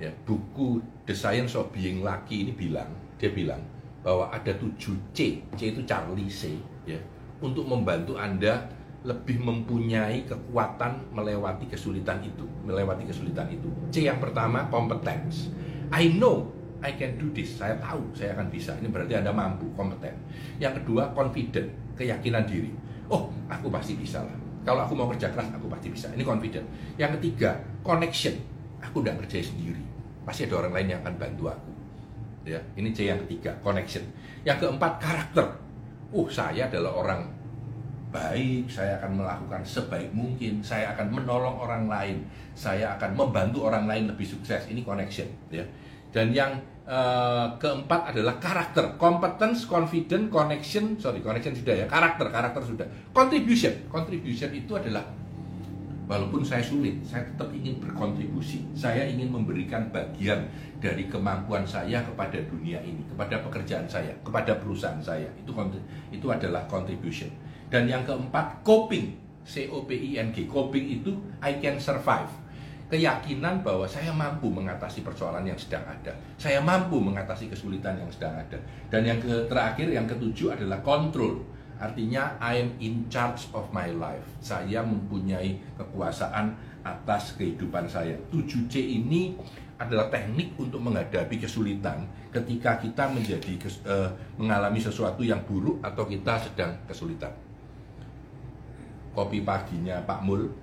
ya 0.00 0.08
buku 0.24 0.80
The 1.04 1.12
Science 1.12 1.54
of 1.54 1.70
Being 1.70 2.00
Lucky 2.00 2.48
ini 2.48 2.52
bilang 2.56 2.88
dia 3.20 3.30
bilang 3.30 3.60
bahwa 4.02 4.28
ada 4.34 4.50
7 4.50 5.14
C, 5.14 5.40
C 5.54 5.60
itu 5.70 5.80
Charlie 5.86 6.26
C, 6.26 6.58
ya, 6.84 6.98
untuk 7.38 7.64
membantu 7.66 8.18
Anda 8.18 8.66
lebih 9.02 9.42
mempunyai 9.42 10.26
kekuatan 10.26 11.10
melewati 11.10 11.66
kesulitan 11.66 12.22
itu, 12.22 12.46
melewati 12.62 13.02
kesulitan 13.06 13.50
itu. 13.50 13.66
C 13.90 14.06
yang 14.06 14.22
pertama 14.22 14.66
competence. 14.70 15.50
I 15.90 16.14
know 16.18 16.50
I 16.82 16.94
can 16.94 17.18
do 17.18 17.30
this. 17.34 17.58
Saya 17.58 17.78
tahu 17.82 18.02
saya 18.14 18.34
akan 18.38 18.46
bisa. 18.50 18.74
Ini 18.78 18.90
berarti 18.90 19.18
Anda 19.18 19.34
mampu, 19.34 19.70
kompeten. 19.74 20.14
Yang 20.62 20.82
kedua 20.82 21.10
confident, 21.14 21.70
keyakinan 21.98 22.46
diri. 22.46 22.70
Oh, 23.10 23.30
aku 23.50 23.70
pasti 23.70 23.98
bisa 23.98 24.22
lah. 24.22 24.38
Kalau 24.62 24.86
aku 24.86 24.94
mau 24.94 25.10
kerja 25.10 25.30
keras, 25.34 25.50
aku 25.50 25.66
pasti 25.66 25.90
bisa. 25.90 26.06
Ini 26.14 26.22
confident. 26.22 26.66
Yang 26.94 27.18
ketiga, 27.18 27.58
connection. 27.82 28.38
Aku 28.78 29.02
udah 29.02 29.14
kerja 29.26 29.42
sendiri. 29.42 29.82
Pasti 30.22 30.46
ada 30.46 30.62
orang 30.62 30.78
lain 30.78 30.94
yang 30.94 31.00
akan 31.02 31.14
bantu 31.18 31.50
aku 31.50 31.71
ya 32.42 32.60
ini 32.76 32.90
C 32.90 33.08
yang 33.08 33.20
ketiga 33.26 33.54
connection. 33.62 34.02
Yang 34.42 34.68
keempat 34.68 34.92
karakter. 34.98 35.46
Uh 36.12 36.28
saya 36.28 36.68
adalah 36.68 36.92
orang 36.92 37.22
baik 38.12 38.68
saya 38.68 39.00
akan 39.00 39.24
melakukan 39.24 39.64
sebaik 39.64 40.12
mungkin 40.12 40.60
saya 40.60 40.92
akan 40.92 41.08
menolong 41.08 41.56
orang 41.56 41.88
lain 41.88 42.20
saya 42.52 42.92
akan 43.00 43.16
membantu 43.16 43.64
orang 43.64 43.88
lain 43.88 44.12
lebih 44.12 44.28
sukses. 44.28 44.68
Ini 44.68 44.84
connection 44.84 45.32
ya. 45.48 45.64
Dan 46.12 46.28
yang 46.36 46.60
uh, 46.84 47.56
keempat 47.56 48.12
adalah 48.12 48.36
karakter. 48.36 49.00
Competence 49.00 49.64
confident 49.64 50.28
connection 50.28 51.00
sorry 51.00 51.24
connection 51.24 51.56
sudah 51.56 51.72
ya 51.72 51.86
karakter 51.88 52.28
karakter 52.28 52.60
sudah. 52.60 52.86
Contribution. 53.16 53.88
Contribution 53.88 54.52
itu 54.52 54.76
adalah 54.76 55.21
Walaupun 56.12 56.44
saya 56.44 56.60
sulit, 56.60 57.00
saya 57.00 57.24
tetap 57.24 57.48
ingin 57.56 57.80
berkontribusi. 57.80 58.60
Saya 58.76 59.08
ingin 59.08 59.32
memberikan 59.32 59.88
bagian 59.88 60.44
dari 60.76 61.08
kemampuan 61.08 61.64
saya 61.64 62.04
kepada 62.04 62.36
dunia 62.52 62.84
ini, 62.84 63.00
kepada 63.08 63.40
pekerjaan 63.40 63.88
saya, 63.88 64.12
kepada 64.20 64.60
perusahaan 64.60 65.00
saya. 65.00 65.24
Itu 65.40 65.56
itu 66.12 66.26
adalah 66.28 66.68
contribution. 66.68 67.32
Dan 67.72 67.88
yang 67.88 68.04
keempat, 68.04 68.60
coping. 68.60 69.24
C 69.42 69.66
O 69.72 69.88
P 69.88 69.96
I 70.12 70.22
N 70.22 70.30
G. 70.30 70.44
Coping 70.46 71.00
itu 71.00 71.16
I 71.40 71.58
can 71.58 71.80
survive. 71.80 72.30
Keyakinan 72.92 73.64
bahwa 73.64 73.88
saya 73.88 74.12
mampu 74.12 74.52
mengatasi 74.52 75.00
persoalan 75.00 75.48
yang 75.48 75.56
sedang 75.56 75.82
ada. 75.88 76.12
Saya 76.36 76.60
mampu 76.60 77.00
mengatasi 77.00 77.48
kesulitan 77.48 77.96
yang 77.96 78.12
sedang 78.12 78.36
ada. 78.36 78.60
Dan 78.92 79.02
yang 79.02 79.18
terakhir, 79.48 79.88
yang 79.88 80.04
ketujuh 80.04 80.60
adalah 80.60 80.78
control 80.84 81.40
Artinya 81.82 82.38
I 82.38 82.62
am 82.62 82.70
in 82.78 83.10
charge 83.10 83.50
of 83.50 83.66
my 83.74 83.90
life. 83.90 84.22
Saya 84.38 84.86
mempunyai 84.86 85.58
kekuasaan 85.74 86.54
atas 86.86 87.34
kehidupan 87.34 87.90
saya. 87.90 88.14
7C 88.30 88.78
ini 88.78 89.34
adalah 89.82 90.06
teknik 90.06 90.54
untuk 90.62 90.78
menghadapi 90.78 91.42
kesulitan 91.42 92.06
ketika 92.30 92.78
kita 92.78 93.10
menjadi 93.10 93.58
uh, 93.90 94.14
mengalami 94.38 94.78
sesuatu 94.78 95.26
yang 95.26 95.42
buruk 95.42 95.82
atau 95.82 96.06
kita 96.06 96.38
sedang 96.38 96.70
kesulitan. 96.86 97.34
Kopi 99.10 99.42
paginya 99.42 99.98
Pak 100.06 100.22
Mul. 100.22 100.54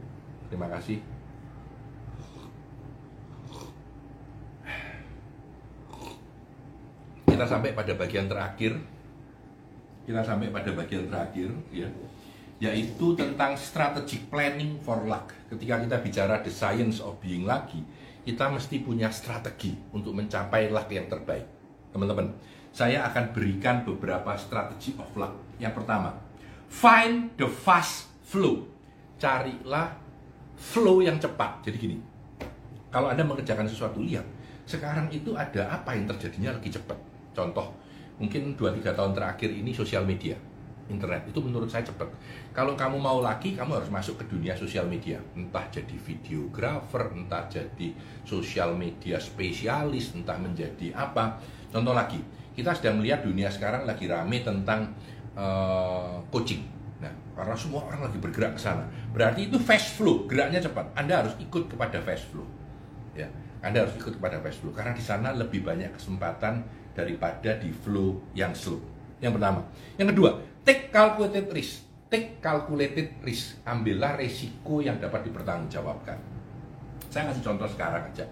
Terima 0.48 0.72
kasih. 0.72 1.04
Kita 7.28 7.44
sampai 7.44 7.76
pada 7.76 7.92
bagian 7.94 8.26
terakhir 8.26 8.80
kita 10.10 10.26
sampai 10.26 10.50
pada 10.50 10.74
bagian 10.74 11.06
terakhir 11.06 11.54
ya 11.70 11.86
yaitu 12.60 13.16
tentang 13.16 13.56
strategic 13.56 14.28
planning 14.28 14.82
for 14.84 15.06
luck. 15.08 15.32
Ketika 15.48 15.80
kita 15.80 15.98
bicara 16.04 16.36
the 16.44 16.52
science 16.52 17.00
of 17.00 17.16
being 17.24 17.48
lucky, 17.48 17.80
kita 18.28 18.52
mesti 18.52 18.84
punya 18.84 19.08
strategi 19.16 19.72
untuk 19.96 20.12
mencapai 20.12 20.68
luck 20.68 20.92
yang 20.92 21.08
terbaik. 21.08 21.48
Teman-teman, 21.96 22.36
saya 22.76 23.08
akan 23.08 23.32
berikan 23.32 23.88
beberapa 23.88 24.36
strategi 24.36 24.92
of 25.00 25.08
luck. 25.16 25.40
Yang 25.56 25.80
pertama, 25.80 26.20
find 26.68 27.32
the 27.40 27.48
fast 27.48 28.12
flow. 28.28 28.68
Carilah 29.16 29.96
flow 30.60 31.00
yang 31.00 31.16
cepat. 31.16 31.64
Jadi 31.64 31.78
gini, 31.80 31.98
kalau 32.92 33.08
Anda 33.08 33.24
mengerjakan 33.24 33.72
sesuatu, 33.72 34.04
lihat 34.04 34.28
sekarang 34.68 35.08
itu 35.16 35.32
ada 35.32 35.80
apa 35.80 35.96
yang 35.96 36.12
terjadinya 36.12 36.60
lagi 36.60 36.76
cepat. 36.76 37.00
Contoh, 37.32 37.72
mungkin 38.20 38.54
2-3 38.54 38.94
tahun 38.94 39.12
terakhir 39.16 39.50
ini 39.50 39.72
sosial 39.72 40.04
media 40.04 40.36
internet. 40.90 41.30
Itu 41.30 41.40
menurut 41.40 41.70
saya 41.70 41.86
cepat. 41.86 42.10
Kalau 42.52 42.74
kamu 42.74 42.98
mau 42.98 43.22
lagi 43.22 43.54
kamu 43.54 43.80
harus 43.80 43.90
masuk 43.94 44.20
ke 44.20 44.26
dunia 44.28 44.58
sosial 44.58 44.90
media. 44.90 45.22
Entah 45.38 45.64
jadi 45.70 45.96
videografer 45.96 47.14
entah 47.14 47.46
jadi 47.48 47.94
sosial 48.26 48.76
media 48.76 49.22
spesialis 49.22 50.18
entah 50.18 50.36
menjadi 50.36 50.92
apa. 50.98 51.40
Contoh 51.70 51.94
lagi 51.94 52.20
kita 52.58 52.76
sedang 52.76 53.00
melihat 53.00 53.24
dunia 53.24 53.48
sekarang 53.48 53.88
lagi 53.88 54.10
rame 54.10 54.42
tentang 54.42 54.90
uh, 55.38 56.20
coaching. 56.34 56.66
Nah 57.00 57.14
karena 57.38 57.56
semua 57.56 57.88
orang 57.88 58.10
lagi 58.10 58.18
bergerak 58.20 58.58
ke 58.58 58.62
sana. 58.62 58.84
Berarti 59.14 59.48
itu 59.48 59.56
fast 59.62 59.96
flow 59.96 60.26
geraknya 60.26 60.60
cepat. 60.60 60.92
Anda 60.98 61.24
harus 61.24 61.38
ikut 61.40 61.72
kepada 61.72 62.02
fast 62.02 62.28
flow. 62.34 62.50
Ya 63.14 63.30
anda 63.60 63.84
harus 63.84 63.96
ikut 64.00 64.16
kepada 64.18 64.40
fast 64.40 64.64
flow. 64.64 64.72
Karena 64.72 64.96
di 64.96 65.04
sana 65.04 65.36
lebih 65.36 65.64
banyak 65.64 65.92
kesempatan 65.96 66.64
daripada 66.94 67.56
di 67.58 67.70
flow 67.72 68.34
yang 68.36 68.52
slow. 68.54 68.80
Yang 69.20 69.40
pertama. 69.40 69.62
Yang 70.00 70.08
kedua, 70.16 70.30
take 70.64 70.90
calculated 70.90 71.48
risk. 71.52 71.86
Take 72.10 72.42
calculated 72.42 73.22
risk. 73.22 73.62
Ambillah 73.68 74.18
resiko 74.18 74.82
yang 74.82 74.98
dapat 74.98 75.30
dipertanggungjawabkan. 75.30 76.18
Saya 77.10 77.30
kasih 77.30 77.44
contoh 77.46 77.70
sekarang 77.70 78.04
aja. 78.10 78.26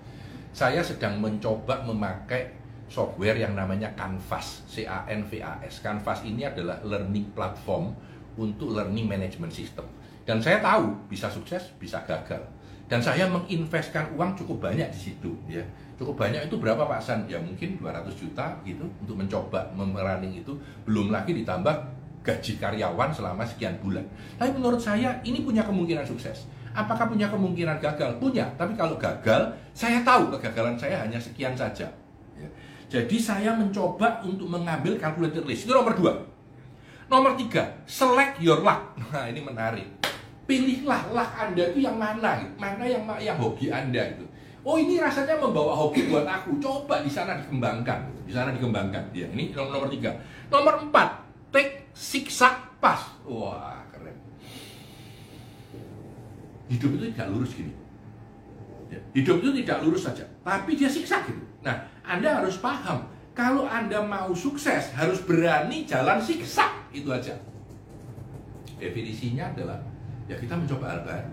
Saya 0.54 0.82
sedang 0.82 1.22
mencoba 1.22 1.86
memakai 1.86 2.58
software 2.90 3.38
yang 3.38 3.54
namanya 3.54 3.94
Canvas, 3.94 4.66
C-A-N-V-A-S. 4.72 5.84
Canvas 5.84 6.24
ini 6.26 6.48
adalah 6.48 6.82
learning 6.82 7.36
platform 7.36 7.94
untuk 8.40 8.74
learning 8.74 9.06
management 9.06 9.54
system. 9.54 9.86
Dan 10.26 10.42
saya 10.42 10.64
tahu 10.64 11.08
bisa 11.12 11.30
sukses, 11.30 11.74
bisa 11.78 12.02
gagal. 12.08 12.42
Dan 12.88 13.04
saya 13.04 13.28
menginvestkan 13.28 14.16
uang 14.16 14.40
cukup 14.40 14.72
banyak 14.72 14.88
di 14.96 15.00
situ, 15.12 15.36
ya 15.52 15.62
cukup 15.98 16.16
banyak 16.16 16.46
itu 16.48 16.56
berapa 16.62 16.86
Pak 16.86 17.02
San? 17.02 17.26
Ya 17.26 17.42
mungkin 17.42 17.82
200 17.82 18.14
juta 18.14 18.54
gitu 18.62 18.86
untuk 19.02 19.18
mencoba 19.18 19.66
memerani 19.74 20.40
itu 20.40 20.54
belum 20.86 21.10
lagi 21.10 21.34
ditambah 21.34 21.76
gaji 22.22 22.54
karyawan 22.62 23.10
selama 23.10 23.42
sekian 23.42 23.76
bulan. 23.82 24.06
Tapi 24.38 24.54
menurut 24.54 24.78
saya 24.78 25.18
ini 25.26 25.42
punya 25.42 25.66
kemungkinan 25.66 26.06
sukses. 26.06 26.46
Apakah 26.78 27.10
punya 27.10 27.26
kemungkinan 27.34 27.82
gagal? 27.82 28.22
Punya. 28.22 28.46
Tapi 28.54 28.78
kalau 28.78 29.02
gagal, 29.02 29.50
saya 29.74 30.06
tahu 30.06 30.30
kegagalan 30.38 30.78
saya 30.78 31.02
hanya 31.02 31.18
sekian 31.18 31.58
saja. 31.58 31.90
Ya. 32.38 32.50
Jadi 32.86 33.18
saya 33.18 33.58
mencoba 33.58 34.22
untuk 34.22 34.46
mengambil 34.46 34.94
calculated 35.02 35.42
risk. 35.50 35.66
Itu 35.66 35.74
nomor 35.74 35.98
dua. 35.98 36.14
Nomor 37.10 37.34
tiga, 37.40 37.66
select 37.90 38.38
your 38.44 38.62
luck. 38.62 38.94
Nah 39.10 39.26
ini 39.26 39.42
menarik. 39.42 39.88
Pilihlah 40.46 41.12
luck 41.12 41.32
Anda 41.34 41.74
itu 41.74 41.82
yang 41.82 41.98
mana, 41.98 42.40
mana 42.56 42.84
yang 42.86 43.04
yang 43.20 43.36
hobi 43.36 43.68
Anda 43.68 44.16
itu 44.16 44.28
oh 44.68 44.76
ini 44.76 45.00
rasanya 45.00 45.40
membawa 45.40 45.72
hoki 45.72 46.12
buat 46.12 46.28
aku. 46.28 46.60
Coba 46.60 47.00
di 47.00 47.08
sana 47.08 47.40
dikembangkan. 47.40 48.28
Di 48.28 48.36
sana 48.36 48.52
dikembangkan. 48.52 49.16
Ya 49.16 49.32
ini 49.32 49.56
nomor, 49.56 49.80
nomor 49.80 49.88
tiga. 49.88 50.12
Nomor 50.52 50.84
empat 50.84 51.24
take 51.56 51.88
siksa 51.96 52.52
pas. 52.84 53.00
Wah 53.24 53.80
keren. 53.96 54.20
Hidup 56.68 57.00
itu 57.00 57.08
tidak 57.16 57.32
lurus 57.32 57.56
gini. 57.56 57.72
Ya, 58.92 59.00
hidup 59.16 59.40
itu 59.44 59.64
tidak 59.64 59.84
lurus 59.84 60.04
saja 60.04 60.28
tapi 60.44 60.76
dia 60.76 60.92
siksa 60.92 61.24
gitu. 61.24 61.40
Nah 61.64 61.88
anda 62.04 62.44
harus 62.44 62.60
paham 62.60 63.08
kalau 63.32 63.64
anda 63.68 64.04
mau 64.04 64.32
sukses 64.36 64.92
harus 64.96 65.24
berani 65.24 65.88
jalan 65.88 66.20
siksa 66.20 66.76
itu 66.92 67.08
aja. 67.08 67.36
Definisinya 68.80 69.48
adalah 69.56 69.80
ya 70.28 70.36
kita 70.36 70.56
mencoba 70.56 70.92
hal 70.92 71.02
baru. 71.08 71.32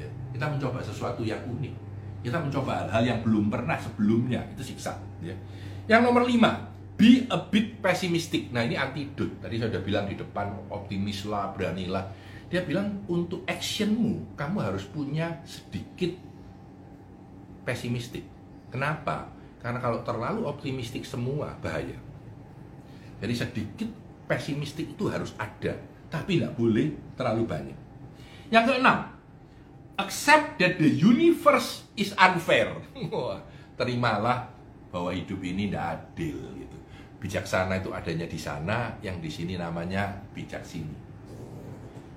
Ya, 0.00 0.08
kita 0.32 0.48
mencoba 0.48 0.80
sesuatu 0.80 1.24
yang 1.24 1.40
unik 1.44 1.89
kita 2.20 2.36
mencoba 2.36 2.84
hal-hal 2.84 3.16
yang 3.16 3.20
belum 3.24 3.48
pernah 3.48 3.76
sebelumnya, 3.80 4.44
itu 4.52 4.74
siksa. 4.74 5.00
Ya. 5.24 5.32
Yang 5.88 6.00
nomor 6.06 6.28
lima, 6.28 6.70
be 7.00 7.24
a 7.32 7.38
bit 7.48 7.80
pessimistic. 7.80 8.52
Nah 8.52 8.64
ini 8.64 8.76
antidot. 8.76 9.40
Tadi 9.40 9.56
saya 9.56 9.72
sudah 9.72 9.82
bilang 9.84 10.04
di 10.04 10.16
depan, 10.20 10.52
optimislah, 10.68 11.56
beranilah. 11.56 12.04
Dia 12.52 12.66
bilang 12.66 13.06
untuk 13.08 13.46
actionmu, 13.48 14.36
kamu 14.36 14.56
harus 14.60 14.84
punya 14.84 15.40
sedikit 15.48 16.12
pesimistik. 17.64 18.26
Kenapa? 18.68 19.32
Karena 19.62 19.80
kalau 19.80 20.04
terlalu 20.04 20.44
optimistik 20.44 21.06
semua 21.06 21.56
bahaya. 21.60 21.96
Jadi 23.20 23.34
sedikit 23.36 23.88
pesimistik 24.24 24.96
itu 24.96 25.08
harus 25.12 25.36
ada, 25.36 25.76
tapi 26.08 26.40
tidak 26.40 26.56
boleh 26.56 26.96
terlalu 27.14 27.44
banyak. 27.44 27.78
Yang 28.50 28.64
keenam, 28.72 28.98
accept 30.00 30.56
that 30.56 30.80
the 30.80 30.88
universe 30.88 31.84
is 31.94 32.16
unfair. 32.16 32.72
Terimalah 33.76 34.48
bahwa 34.90 35.12
hidup 35.12 35.40
ini 35.44 35.70
tidak 35.70 36.00
adil 36.00 36.36
gitu. 36.58 36.76
Bijaksana 37.20 37.78
itu 37.84 37.92
adanya 37.92 38.24
di 38.24 38.40
sana, 38.40 38.96
yang 39.04 39.20
di 39.20 39.28
sini 39.28 39.60
namanya 39.60 40.08
bijak 40.32 40.64
sini. 40.64 40.96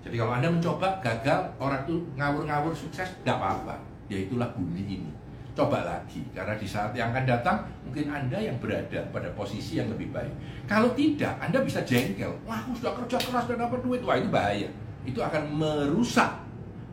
Jadi 0.03 0.15
kalau 0.19 0.35
Anda 0.35 0.51
mencoba 0.51 0.99
gagal, 0.99 1.47
orang 1.59 1.87
itu 1.87 1.95
ngawur-ngawur 2.19 2.75
sukses, 2.75 3.07
tidak 3.23 3.39
apa-apa. 3.39 3.79
Ya 4.11 4.19
itulah 4.19 4.51
bumi 4.51 4.83
ini. 4.83 5.11
Coba 5.53 5.85
lagi, 5.85 6.25
karena 6.33 6.57
di 6.57 6.67
saat 6.67 6.91
yang 6.97 7.13
akan 7.13 7.23
datang, 7.29 7.63
mungkin 7.85 8.09
Anda 8.11 8.41
yang 8.41 8.59
berada 8.59 8.99
pada 9.13 9.31
posisi 9.31 9.79
yang 9.79 9.87
lebih 9.93 10.11
baik. 10.11 10.33
Kalau 10.67 10.91
tidak, 10.91 11.39
Anda 11.39 11.63
bisa 11.63 11.85
jengkel. 11.87 12.35
Wah, 12.43 12.67
aku 12.67 12.75
sudah 12.75 12.91
kerja 12.99 13.21
keras 13.21 13.45
dan 13.47 13.63
dapat 13.63 13.79
duit. 13.79 14.03
Wah, 14.03 14.19
itu 14.19 14.27
bahaya. 14.27 14.67
Itu 15.07 15.23
akan 15.23 15.55
merusak 15.55 16.42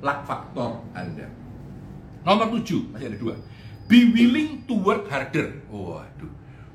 luck 0.00 0.20
faktor 0.24 0.80
Anda. 0.96 1.28
Nomor 2.20 2.52
tujuh, 2.60 2.92
masih 2.92 3.12
ada 3.12 3.18
dua. 3.20 3.34
Be 3.88 4.12
willing 4.12 4.68
to 4.68 4.76
work 4.76 5.08
harder. 5.08 5.64
Waduh, 5.72 6.32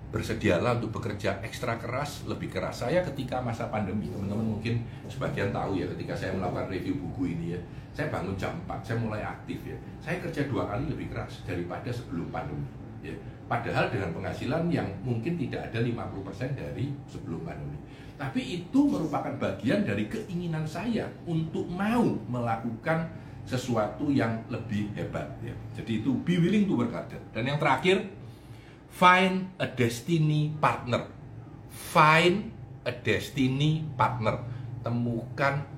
bersedialah 0.10 0.82
untuk 0.82 1.00
bekerja 1.00 1.40
ekstra 1.46 1.78
keras, 1.78 2.26
lebih 2.26 2.50
keras. 2.50 2.82
Saya 2.86 3.06
ketika 3.06 3.44
masa 3.44 3.70
pandemi, 3.70 4.10
teman-teman 4.10 4.58
mungkin 4.58 4.82
sebagian 5.06 5.54
tahu 5.54 5.78
ya, 5.78 5.86
ketika 5.94 6.18
saya 6.18 6.34
melakukan 6.34 6.72
review 6.72 6.98
buku 6.98 7.38
ini 7.38 7.56
ya, 7.56 7.60
saya 7.96 8.12
bangun 8.12 8.36
jam 8.36 8.52
4, 8.68 8.84
saya 8.84 8.98
mulai 9.00 9.22
aktif 9.22 9.64
ya. 9.64 9.78
Saya 10.02 10.20
kerja 10.20 10.50
dua 10.50 10.68
kali 10.68 10.92
lebih 10.92 11.14
keras 11.14 11.46
daripada 11.48 11.88
sebelum 11.88 12.28
pandemi. 12.34 12.68
Ya. 13.06 13.16
Padahal 13.46 13.94
dengan 13.94 14.10
penghasilan 14.10 14.66
yang 14.74 14.90
mungkin 15.06 15.38
tidak 15.38 15.70
ada 15.70 15.80
50% 15.86 16.58
dari 16.58 16.90
sebelum 17.06 17.46
pandemi. 17.46 17.78
Tapi 18.15 18.63
itu 18.63 18.80
merupakan 18.88 19.36
bagian 19.36 19.84
dari 19.84 20.08
keinginan 20.08 20.63
saya 20.63 21.12
untuk 21.28 21.67
mau 21.67 22.15
melakukan 22.32 23.12
sesuatu 23.43 24.10
yang 24.10 24.41
lebih 24.47 24.89
hebat 24.95 25.28
ya. 25.43 25.54
Jadi 25.75 26.01
itu 26.01 26.15
be 26.23 26.39
willing 26.39 26.65
to 26.65 26.80
work 26.80 26.95
harder. 26.95 27.19
Dan 27.36 27.51
yang 27.51 27.60
terakhir 27.60 28.08
find 28.89 29.51
a 29.60 29.67
destiny 29.67 30.56
partner. 30.58 31.12
Find 31.69 32.56
a 32.88 32.93
destiny 32.95 33.84
partner. 33.99 34.41
Temukan 34.82 35.75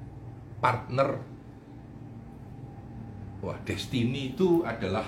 partner 0.61 1.37
wah 3.41 3.57
destiny 3.63 4.33
itu 4.33 4.65
adalah 4.65 5.05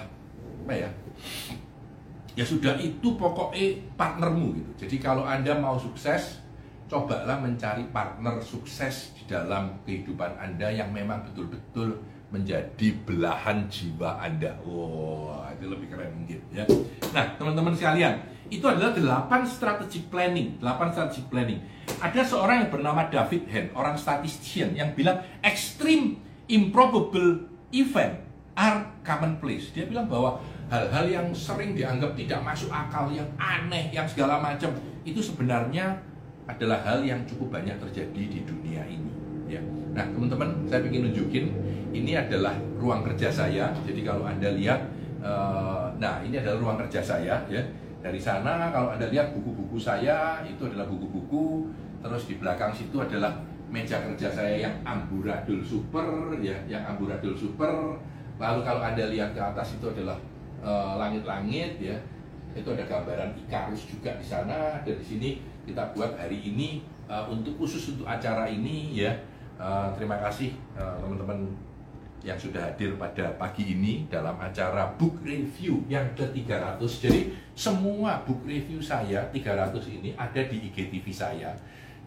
apa 0.65 0.73
ya 0.73 0.89
ya 2.37 2.45
sudah 2.45 2.77
itu 2.77 3.17
pokoknya 3.17 3.81
partnermu 3.97 4.53
gitu 4.55 4.71
jadi 4.85 4.95
kalau 5.01 5.25
anda 5.25 5.57
mau 5.57 5.75
sukses 5.81 6.39
cobalah 6.89 7.37
mencari 7.37 7.85
partner 7.93 8.41
sukses 8.41 9.13
di 9.13 9.23
dalam 9.29 9.77
kehidupan 9.85 10.41
anda 10.41 10.67
yang 10.73 10.89
memang 10.89 11.21
betul-betul 11.29 12.01
menjadi 12.33 12.97
belahan 13.05 13.69
jiwa 13.69 14.17
anda. 14.17 14.57
Wah 14.65 15.53
itu 15.53 15.69
lebih 15.69 15.93
keren 15.93 16.13
mungkin 16.17 16.41
ya. 16.49 16.65
Nah 17.13 17.37
teman-teman 17.37 17.77
sekalian 17.77 18.17
itu 18.49 18.65
adalah 18.65 18.97
8 18.97 19.45
strategic 19.45 20.09
planning 20.09 20.57
8 20.57 20.89
strategic 20.89 21.25
planning. 21.29 21.61
Ada 22.01 22.25
seorang 22.25 22.65
yang 22.65 22.71
bernama 22.73 23.05
David 23.05 23.45
Hen 23.45 23.69
orang 23.77 23.93
statistician 23.93 24.73
yang 24.73 24.97
bilang 24.97 25.21
extreme 25.45 26.17
improbable 26.49 27.45
event 27.69 28.17
are 28.57 28.81
commonplace. 29.05 29.71
Dia 29.71 29.85
bilang 29.85 30.09
bahwa 30.09 30.41
hal-hal 30.67 31.05
yang 31.07 31.27
sering 31.31 31.73
dianggap 31.77 32.13
tidak 32.17 32.43
masuk 32.43 32.69
akal, 32.69 33.07
yang 33.09 33.25
aneh, 33.39 33.89
yang 33.93 34.05
segala 34.05 34.41
macam 34.41 34.73
itu 35.07 35.23
sebenarnya 35.23 35.95
adalah 36.49 36.81
hal 36.81 37.05
yang 37.05 37.21
cukup 37.29 37.61
banyak 37.61 37.77
terjadi 37.77 38.23
di 38.25 38.39
dunia 38.41 38.81
ini. 38.89 39.13
Ya. 39.45 39.61
Nah, 39.93 40.05
teman-teman, 40.09 40.65
saya 40.65 40.81
ingin 40.89 41.09
nunjukin 41.09 41.45
ini 41.93 42.17
adalah 42.17 42.57
ruang 42.81 43.05
kerja 43.05 43.29
saya. 43.29 43.69
Jadi 43.85 44.01
kalau 44.01 44.25
anda 44.25 44.49
lihat, 44.57 44.89
uh, 45.21 45.93
nah 46.01 46.25
ini 46.25 46.41
adalah 46.41 46.57
ruang 46.57 46.77
kerja 46.85 47.01
saya. 47.05 47.37
Ya. 47.45 47.61
Dari 48.01 48.17
sana 48.17 48.73
kalau 48.73 48.95
anda 48.95 49.05
lihat 49.13 49.35
buku-buku 49.37 49.77
saya 49.77 50.41
itu 50.41 50.65
adalah 50.65 50.89
buku-buku. 50.89 51.69
Terus 52.01 52.23
di 52.25 52.35
belakang 52.41 52.73
situ 52.73 52.97
adalah 52.97 53.37
meja 53.69 54.01
kerja 54.01 54.33
saya 54.33 54.65
yang 54.65 54.75
amburadul 54.81 55.61
super, 55.61 56.33
ya, 56.41 56.57
yang 56.65 56.81
amburadul 56.89 57.37
super. 57.37 58.01
Lalu 58.39 58.59
kalau 58.65 58.81
anda 58.81 59.05
lihat 59.11 59.35
ke 59.35 59.41
atas 59.43 59.77
itu 59.77 59.91
adalah 59.91 60.15
Eh, 60.59 60.93
langit-langit 60.99 61.79
uh, 61.79 61.87
ya 61.87 61.97
itu 62.51 62.67
ada 62.75 62.83
gambaran 62.83 63.31
Ikarus 63.47 63.87
juga 63.87 64.11
di 64.19 64.25
sana 64.27 64.83
dan 64.83 64.91
di 64.99 65.05
sini 65.07 65.29
kita 65.69 65.93
buat 65.93 66.17
hari 66.17 66.41
ini 66.41 66.81
uh, 67.05 67.29
untuk 67.29 67.61
khusus 67.61 67.93
untuk 67.93 68.09
acara 68.09 68.49
ini 68.49 68.97
ya. 68.97 69.13
Uh, 69.59 69.91
terima 69.99 70.15
kasih 70.23 70.55
teman-teman 70.73 71.43
uh, 71.43 71.67
yang 72.23 72.39
sudah 72.39 72.63
hadir 72.63 72.95
pada 72.95 73.27
pagi 73.35 73.75
ini 73.75 74.07
dalam 74.07 74.35
acara 74.39 74.87
book 74.95 75.19
review 75.23 75.83
yang 75.87 76.03
ke-300 76.15 76.79
jadi 76.79 77.31
semua 77.55 78.23
book 78.23 78.43
review 78.47 78.79
saya 78.79 79.23
300 79.31 79.79
ini 79.99 80.15
ada 80.17 80.41
di 80.43 80.71
IGTV 80.71 81.05
saya. 81.13 81.51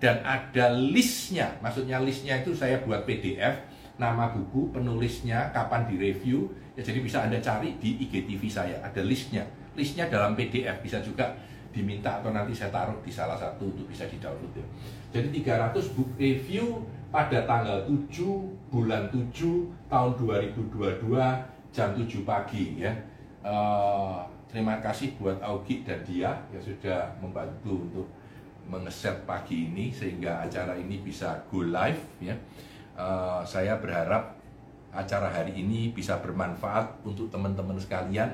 Dan 0.03 0.19
ada 0.27 0.75
listnya 0.75 1.55
maksudnya 1.63 2.03
listnya 2.03 2.43
itu 2.43 2.51
saya 2.51 2.83
buat 2.83 3.07
PDF 3.07 3.63
nama 4.01 4.33
buku 4.33 4.75
penulisnya 4.75 5.53
kapan 5.55 5.87
direview. 5.87 6.51
Ya, 6.75 6.83
jadi 6.83 7.05
bisa 7.05 7.23
Anda 7.23 7.37
cari 7.39 7.77
di 7.77 8.01
IGTV 8.09 8.43
saya, 8.49 8.81
ada 8.81 9.05
listnya. 9.05 9.45
Listnya 9.77 10.09
dalam 10.09 10.33
PDF 10.33 10.81
bisa 10.81 10.99
juga 11.05 11.37
diminta 11.73 12.21
atau 12.21 12.31
nanti 12.31 12.53
saya 12.53 12.71
taruh 12.71 12.95
di 13.01 13.09
salah 13.09 13.35
satu 13.35 13.73
untuk 13.73 13.89
bisa 13.89 14.05
di-download 14.07 14.53
ya. 14.55 14.67
Jadi 15.19 15.43
300 15.43 15.97
book 15.97 16.11
review 16.21 16.85
pada 17.09 17.45
tanggal 17.49 17.85
7 17.89 18.69
bulan 18.71 19.09
7 19.09 19.33
tahun 19.89 20.13
2022 20.17 21.73
jam 21.73 21.89
7 21.97 22.29
pagi 22.29 22.85
ya. 22.85 22.93
Uh, 23.43 24.23
terima 24.47 24.79
kasih 24.79 25.17
buat 25.19 25.41
Augie 25.43 25.83
dan 25.83 26.05
dia 26.05 26.31
yang 26.53 26.63
sudah 26.63 27.11
membantu 27.19 27.83
untuk 27.89 28.07
mengeset 28.69 29.27
pagi 29.27 29.73
ini 29.73 29.91
sehingga 29.91 30.47
acara 30.47 30.79
ini 30.79 31.01
bisa 31.03 31.41
go 31.51 31.65
live 31.65 32.01
ya. 32.23 32.37
Uh, 32.93 33.41
saya 33.43 33.81
berharap 33.81 34.37
acara 34.93 35.33
hari 35.33 35.57
ini 35.57 35.91
bisa 35.97 36.21
bermanfaat 36.21 37.01
untuk 37.03 37.33
teman-teman 37.33 37.81
sekalian 37.81 38.29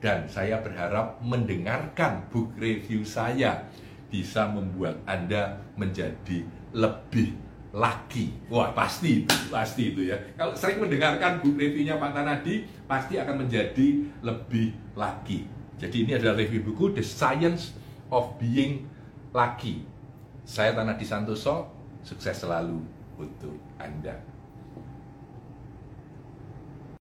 dan 0.00 0.24
saya 0.24 0.64
berharap 0.64 1.20
mendengarkan 1.20 2.24
book 2.32 2.56
review 2.56 3.04
saya 3.04 3.68
bisa 4.08 4.48
membuat 4.48 4.98
Anda 5.04 5.60
menjadi 5.76 6.42
lebih 6.72 7.36
lagi. 7.70 8.34
Wah, 8.50 8.74
pasti 8.74 9.22
itu, 9.22 9.36
pasti 9.52 9.94
itu 9.94 10.10
ya. 10.10 10.18
Kalau 10.34 10.56
sering 10.56 10.82
mendengarkan 10.82 11.38
book 11.38 11.54
reviewnya 11.54 12.00
Pak 12.00 12.10
Tanadi, 12.16 12.66
pasti 12.90 13.20
akan 13.20 13.46
menjadi 13.46 13.88
lebih 14.24 14.74
lagi. 14.98 15.46
Jadi 15.78 15.96
ini 16.02 16.12
adalah 16.18 16.40
review 16.40 16.66
buku 16.66 16.96
The 16.98 17.04
Science 17.04 17.76
of 18.10 18.34
Being 18.42 18.90
Lucky. 19.30 19.86
Saya 20.42 20.74
Tanadi 20.74 21.06
Santoso, 21.06 21.70
sukses 22.02 22.34
selalu 22.34 22.82
untuk 23.20 23.54
Anda. 23.78 24.29